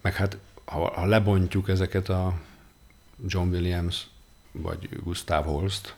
Meg 0.00 0.14
hát, 0.14 0.36
ha, 0.64 0.92
ha 1.00 1.06
lebontjuk 1.06 1.68
ezeket 1.68 2.08
a 2.08 2.34
John 3.26 3.48
Williams 3.48 4.06
vagy 4.52 4.88
Gustav 5.02 5.44
Holst 5.44 5.94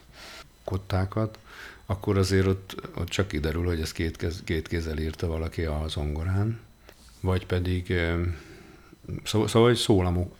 kottákat, 0.63 1.37
akkor 1.85 2.17
azért 2.17 2.47
ott, 2.47 2.75
ott 2.95 3.09
csak 3.09 3.27
kiderül, 3.27 3.65
hogy 3.65 3.81
ezt 3.81 3.93
két, 3.93 4.17
kez, 4.17 4.41
két 4.43 4.67
kézzel 4.67 4.97
írta 4.97 5.27
valaki 5.27 5.63
a 5.63 5.85
zongorán, 5.87 6.59
vagy 7.19 7.45
pedig 7.45 7.93
Szóval, 9.23 9.47
szóval 9.47 9.67
hogy 9.67 9.77
szólamok, 9.77 10.35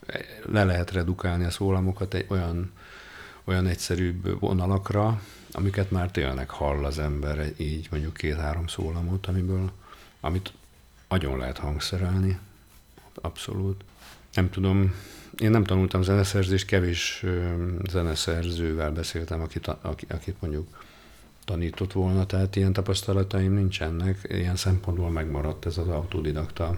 le 0.45 0.63
lehet 0.63 0.91
redukálni 0.91 1.43
a 1.43 1.51
szólamokat 1.51 2.13
egy 2.13 2.25
olyan, 2.27 2.71
olyan 3.43 3.67
egyszerűbb 3.67 4.39
vonalakra, 4.39 5.21
amiket 5.51 5.91
már 5.91 6.11
tényleg 6.11 6.49
hall 6.49 6.85
az 6.85 6.99
ember, 6.99 7.51
így 7.57 7.87
mondjuk 7.91 8.13
két-három 8.13 8.67
szólamot, 8.67 9.27
amiből, 9.27 9.71
amit 10.19 10.53
nagyon 11.09 11.37
lehet 11.37 11.57
hangszerelni. 11.57 12.39
Abszolút. 13.21 13.83
Nem 14.33 14.49
tudom, 14.49 14.93
én 15.37 15.49
nem 15.49 15.63
tanultam 15.63 16.01
zeneszerzést, 16.01 16.65
kevés 16.65 17.25
zeneszerzővel 17.89 18.91
beszéltem, 18.91 19.41
akit, 19.41 19.67
akit 20.07 20.35
mondjuk 20.39 20.83
tanított 21.45 21.91
volna, 21.91 22.25
tehát 22.25 22.55
ilyen 22.55 22.73
tapasztalataim 22.73 23.53
nincsenek, 23.53 24.27
ilyen 24.27 24.55
szempontból 24.55 25.09
megmaradt 25.09 25.65
ez 25.65 25.77
az 25.77 25.87
autodidakta 25.87 26.77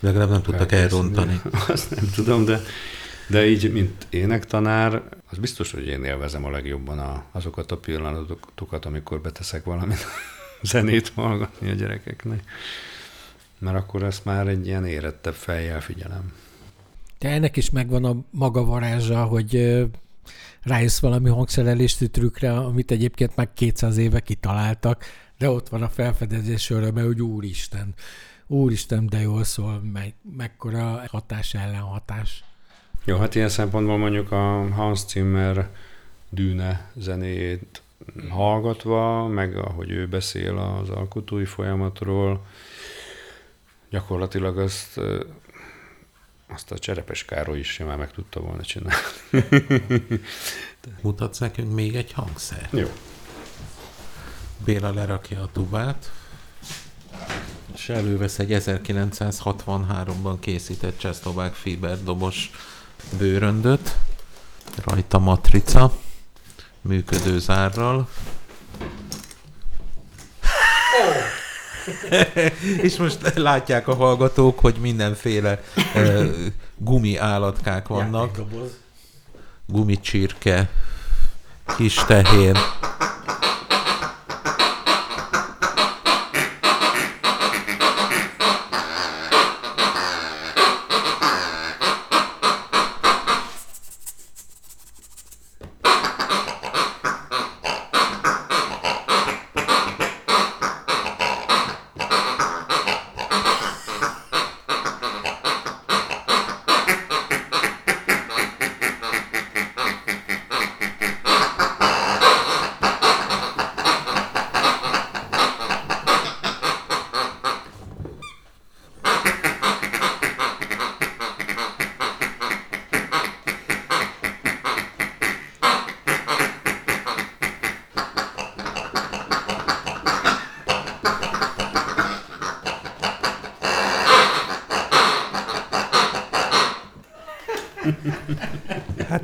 Legalább 0.00 0.30
nem 0.30 0.42
tudtak 0.42 0.72
elrontani. 0.72 1.40
Azt 1.68 1.94
nem 1.94 2.10
tudom, 2.14 2.44
de, 2.44 2.60
de 3.26 3.46
így, 3.46 3.72
mint 3.72 4.06
énektanár, 4.10 5.02
az 5.30 5.38
biztos, 5.38 5.72
hogy 5.72 5.86
én 5.86 6.04
élvezem 6.04 6.44
a 6.44 6.50
legjobban 6.50 6.98
a, 6.98 7.24
azokat 7.32 7.72
a 7.72 7.76
pillanatokat, 7.76 8.84
amikor 8.84 9.20
beteszek 9.20 9.64
valamit 9.64 10.06
zenét 10.62 11.12
hallgatni 11.14 11.70
a 11.70 11.74
gyerekeknek. 11.74 12.42
Mert 13.58 13.76
akkor 13.76 14.02
ezt 14.02 14.24
már 14.24 14.46
egy 14.46 14.66
ilyen 14.66 14.86
érettebb 14.86 15.34
fejjel 15.34 15.80
figyelem. 15.80 16.32
De 17.18 17.28
ennek 17.28 17.56
is 17.56 17.70
megvan 17.70 18.04
a 18.04 18.16
maga 18.30 18.64
varázsa, 18.64 19.24
hogy 19.24 19.82
rájössz 20.62 21.00
valami 21.00 21.28
hangszerelési 21.28 22.10
trükkre, 22.10 22.52
amit 22.52 22.90
egyébként 22.90 23.36
már 23.36 23.48
200 23.54 23.96
éve 23.96 24.20
kitaláltak, 24.20 25.04
de 25.38 25.50
ott 25.50 25.68
van 25.68 25.82
a 25.82 25.88
felfedezés 25.88 26.70
öröme, 26.70 27.02
hogy 27.02 27.22
úristen, 27.22 27.94
úristen, 28.52 29.06
de 29.06 29.20
jól 29.20 29.44
szól, 29.44 29.80
meg, 29.92 30.14
mekkora 30.36 31.02
hatás 31.10 31.54
ellen 31.54 31.80
hatás. 31.80 32.44
Jó, 33.04 33.16
hát 33.16 33.34
ilyen 33.34 33.48
szempontból 33.48 33.98
mondjuk 33.98 34.32
a 34.32 34.68
Hans 34.72 35.06
Zimmer 35.06 35.70
dűne 36.30 36.90
zenéjét 36.94 37.82
hallgatva, 38.28 39.26
meg 39.26 39.56
ahogy 39.56 39.90
ő 39.90 40.08
beszél 40.08 40.58
az 40.58 40.88
alkotói 40.88 41.44
folyamatról, 41.44 42.46
gyakorlatilag 43.90 44.58
azt, 44.58 45.00
azt 46.46 46.70
a 46.70 46.78
Cserepes 46.78 47.24
Károly 47.24 47.58
is 47.58 47.78
már 47.78 47.96
meg 47.96 48.10
tudta 48.10 48.40
volna 48.40 48.62
csinálni. 48.62 49.02
Mutatsz 51.02 51.38
nekünk 51.38 51.74
még 51.74 51.94
egy 51.94 52.12
hangszer? 52.12 52.68
Jó. 52.72 52.88
Béla 54.64 54.92
lerakja 54.92 55.42
a 55.42 55.48
tubát 55.52 56.12
és 57.74 57.88
elővesz 57.88 58.38
egy 58.38 58.50
1963-ban 58.50 60.36
készített 60.40 60.98
Csehszlovák 60.98 61.54
Fiber 61.54 62.02
dobos 62.02 62.50
bőröndöt, 63.18 63.96
rajta 64.84 65.18
matrica, 65.18 65.92
működő 66.80 67.38
zárral. 67.38 68.08
és 72.82 72.96
most 72.96 73.34
látják 73.34 73.88
a 73.88 73.94
hallgatók, 73.94 74.58
hogy 74.58 74.76
mindenféle 74.80 75.62
uh, 75.94 76.26
gumi 76.76 77.16
állatkák 77.16 77.88
vannak. 77.88 78.38
Gumicsirke, 79.66 80.70
kis 81.76 81.94
tehén, 81.94 82.56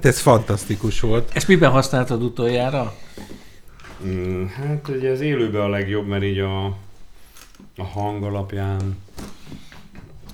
ez 0.09 0.19
fantasztikus 0.21 1.01
volt. 1.01 1.31
Ezt 1.35 1.49
miben 1.49 1.71
használtad 1.71 2.23
utoljára? 2.23 2.95
Mm, 4.05 4.47
hát 4.47 4.89
ugye 4.89 5.11
az 5.11 5.21
élőben 5.21 5.61
a 5.61 5.69
legjobb, 5.69 6.07
mert 6.07 6.23
így 6.23 6.39
a, 6.39 6.65
a 7.77 7.85
hang 7.93 8.23
alapján 8.23 8.99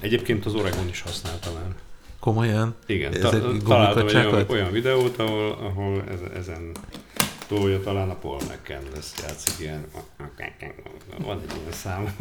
egyébként 0.00 0.46
az 0.46 0.54
Oregon 0.54 0.88
is 0.88 1.00
használtam 1.00 1.52
el. 1.56 1.74
Komolyan? 2.20 2.74
Igen, 2.86 3.12
ta- 3.20 3.62
találtam 3.64 4.08
egy 4.08 4.14
olyan, 4.14 4.44
olyan 4.48 4.72
videót, 4.72 5.18
ahol, 5.18 5.50
ahol 5.50 6.04
ezen 6.36 6.70
tolja, 7.48 7.80
talán 7.80 8.10
a 8.10 8.14
Paul 8.14 8.36
McCann-lesz 8.36 9.14
játszik 9.22 9.54
ilyen, 9.58 9.84
van 11.24 11.40
egy 11.48 11.56
ilyen 11.60 11.72
szám. 11.72 12.16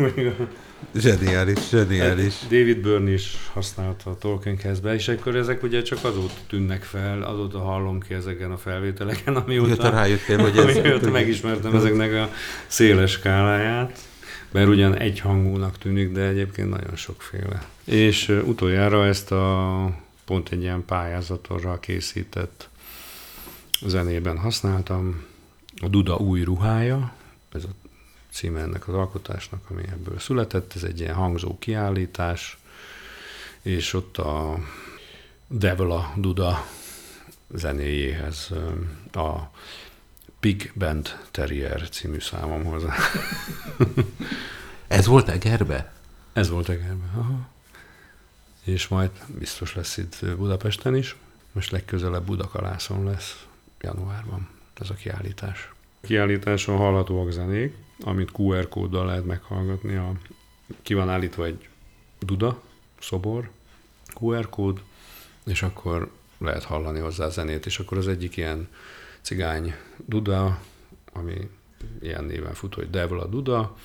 zseniális, 0.96 1.70
zseniális. 1.70 2.39
Hát 2.39 2.50
David 2.50 2.78
Byrne 2.78 3.12
is 3.12 3.38
használta 3.54 4.10
a 4.10 4.18
Tolkien 4.18 4.58
be, 4.82 4.93
és 4.93 5.08
akkor 5.08 5.36
ezek 5.36 5.64
ugye 5.64 5.82
csak 5.82 6.04
azóta 6.04 6.34
tűnnek 6.47 6.84
fel, 6.84 7.22
azóta 7.22 7.60
hallom 7.60 7.99
ki 7.99 8.14
ezeken 8.14 8.51
a 8.51 8.58
felvételeken, 8.58 9.36
amióta, 9.36 9.89
rájöttél, 9.89 10.38
hogy 10.38 10.58
ez 10.58 10.78
amióta 10.78 11.10
megismertem 11.10 11.76
ezeknek 11.76 12.14
a 12.14 12.30
széles 12.68 13.12
skáláját 13.12 13.99
mert 14.54 14.68
ugyan 14.68 14.97
egy 14.97 15.20
hangúnak 15.20 15.78
tűnik, 15.78 16.12
de 16.12 16.22
egyébként 16.22 16.70
nagyon 16.70 16.95
sokféle. 16.95 17.68
És 17.84 18.30
utoljára 18.30 19.06
ezt 19.06 19.32
a 19.32 19.95
pont 20.26 20.49
egy 20.49 20.62
ilyen 20.62 20.86
pályázatorral 20.86 21.80
készített 21.80 22.70
zenében 23.86 24.38
használtam. 24.38 25.26
A 25.82 25.88
Duda 25.88 26.16
új 26.16 26.43
ruhája, 26.43 27.14
ez 27.54 27.64
a 27.64 27.82
címe 28.34 28.61
ennek 28.61 28.88
az 28.88 28.93
alkotásnak, 28.93 29.69
ami 29.69 29.84
ebből 29.91 30.19
született, 30.19 30.75
ez 30.75 30.84
egy 30.84 30.99
ilyen 30.99 31.13
hangzó 31.13 31.57
kiállítás, 31.59 32.57
és 33.61 33.93
ott 33.93 34.17
a 34.17 34.57
Devla 35.47 36.13
Duda 36.15 36.65
zenéjéhez 37.53 38.49
a 39.13 39.51
Big 40.39 40.71
Band 40.75 41.19
Terrier 41.31 41.89
című 41.89 42.19
számom 42.19 42.63
hozzá. 42.63 42.95
Ez 44.88 45.05
volt 45.05 45.29
Egerbe? 45.29 45.93
Ez 46.34 46.49
volt 46.49 46.69
Egerben. 46.69 47.11
Aha. 47.15 47.47
És 48.63 48.88
majd 48.88 49.09
biztos 49.27 49.75
lesz 49.75 49.97
itt 49.97 50.25
Budapesten 50.38 50.95
is. 50.95 51.15
Most 51.51 51.71
legközelebb 51.71 52.25
Budakalászon 52.25 53.03
lesz 53.03 53.45
januárban 53.81 54.49
ez 54.79 54.89
a 54.89 54.93
kiállítás. 54.93 55.71
A 56.01 56.05
kiállításon 56.05 56.77
hallhatóak 56.77 57.31
zenék, 57.31 57.75
amit 58.02 58.32
QR 58.38 58.70
kóddal 58.70 59.06
lehet 59.06 59.26
meghallgatni. 59.26 59.96
A, 59.96 60.12
ki 60.82 60.94
van 60.94 61.10
állítva 61.10 61.46
egy 61.46 61.68
duda, 62.20 62.62
szobor, 63.00 63.50
QR 64.22 64.50
kód, 64.50 64.82
és 65.46 65.62
akkor 65.62 66.12
lehet 66.38 66.64
hallani 66.64 67.00
hozzá 67.00 67.30
zenét, 67.30 67.66
és 67.66 67.80
akkor 67.80 67.98
az 67.98 68.08
egyik 68.08 68.38
ilyen 68.38 68.68
cigány 69.22 69.76
duda, 70.06 70.62
ami 71.14 71.50
ilyen 72.02 72.24
néven 72.24 72.54
fut, 72.54 72.74
hogy 72.74 72.89
Devil 72.89 73.20
a 73.20 73.26
Duda, 73.26 73.78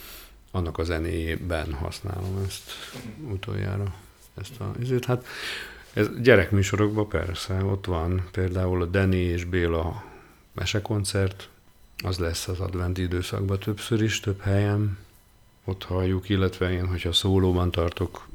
annak 0.50 0.78
a 0.78 0.84
zenéjében 0.84 1.72
használom 1.72 2.42
ezt 2.46 2.70
utoljára, 3.30 3.94
ezt 4.34 4.60
a 4.60 4.72
ezért. 4.80 5.04
Hát 5.04 5.26
ez 5.92 6.08
gyerekműsorokban 6.20 7.08
persze, 7.08 7.64
ott 7.64 7.84
van 7.84 8.28
például 8.30 8.82
a 8.82 8.86
Deni 8.86 9.16
és 9.16 9.44
Béla 9.44 10.04
mesekoncert, 10.52 11.48
az 12.04 12.18
lesz 12.18 12.48
az 12.48 12.60
adventi 12.60 13.02
időszakban 13.02 13.58
többször 13.58 14.02
is, 14.02 14.20
több 14.20 14.40
helyen, 14.40 14.98
ott 15.64 15.84
halljuk, 15.84 16.28
illetve 16.28 16.70
én, 16.70 16.86
hogyha 16.86 17.12
szólóban 17.12 17.70
tartok 17.70 18.26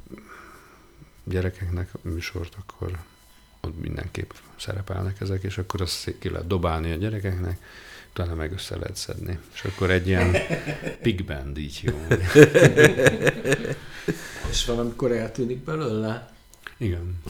gyerekeknek 1.24 1.89
műsort, 2.01 2.55
akkor 2.59 2.97
ott 3.61 3.82
mindenképp 3.82 4.32
szerepelnek 4.55 5.22
ezek, 5.22 5.43
és 5.43 5.57
akkor 5.57 5.82
azt 5.82 6.14
ki 6.20 6.30
lehet 6.30 6.47
dobálni 6.47 6.91
a 6.91 6.95
gyerekeknek, 6.95 7.61
utána 8.09 8.36
meg 8.36 8.51
össze 8.51 8.76
lehet 8.76 8.95
szedni. 8.95 9.39
És 9.53 9.64
akkor 9.64 9.91
egy 9.91 10.07
ilyen 10.07 10.36
big 11.01 11.26
band 11.26 11.57
így 11.57 11.80
jó. 11.82 12.07
És 14.51 14.66
valamikor 14.66 15.11
eltűnik 15.11 15.57
belőle? 15.57 16.34
Igen. 16.78 17.16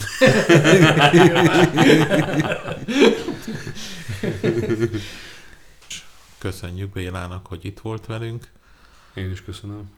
Köszönjük 6.43 6.89
Bélának, 6.89 7.47
hogy 7.47 7.65
itt 7.65 7.79
volt 7.79 8.05
velünk. 8.05 8.51
Én 9.13 9.31
is 9.31 9.43
köszönöm. 9.43 9.89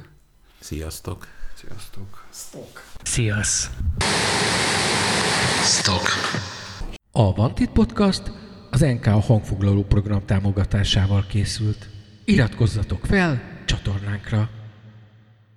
Sziasztok! 0.60 1.26
Sziasztok! 1.54 2.24
Stock. 2.32 2.82
Sziasz! 3.02 3.70
Stock. 5.64 6.08
A 7.10 7.34
Vantit 7.34 7.70
Podcast 7.70 8.32
az 8.70 8.80
NK 8.80 9.04
hangfoglaló 9.04 9.84
program 9.84 10.24
támogatásával 10.26 11.26
készült. 11.28 11.88
Iratkozzatok 12.24 13.06
fel 13.06 13.62
csatornánkra! 13.66 14.61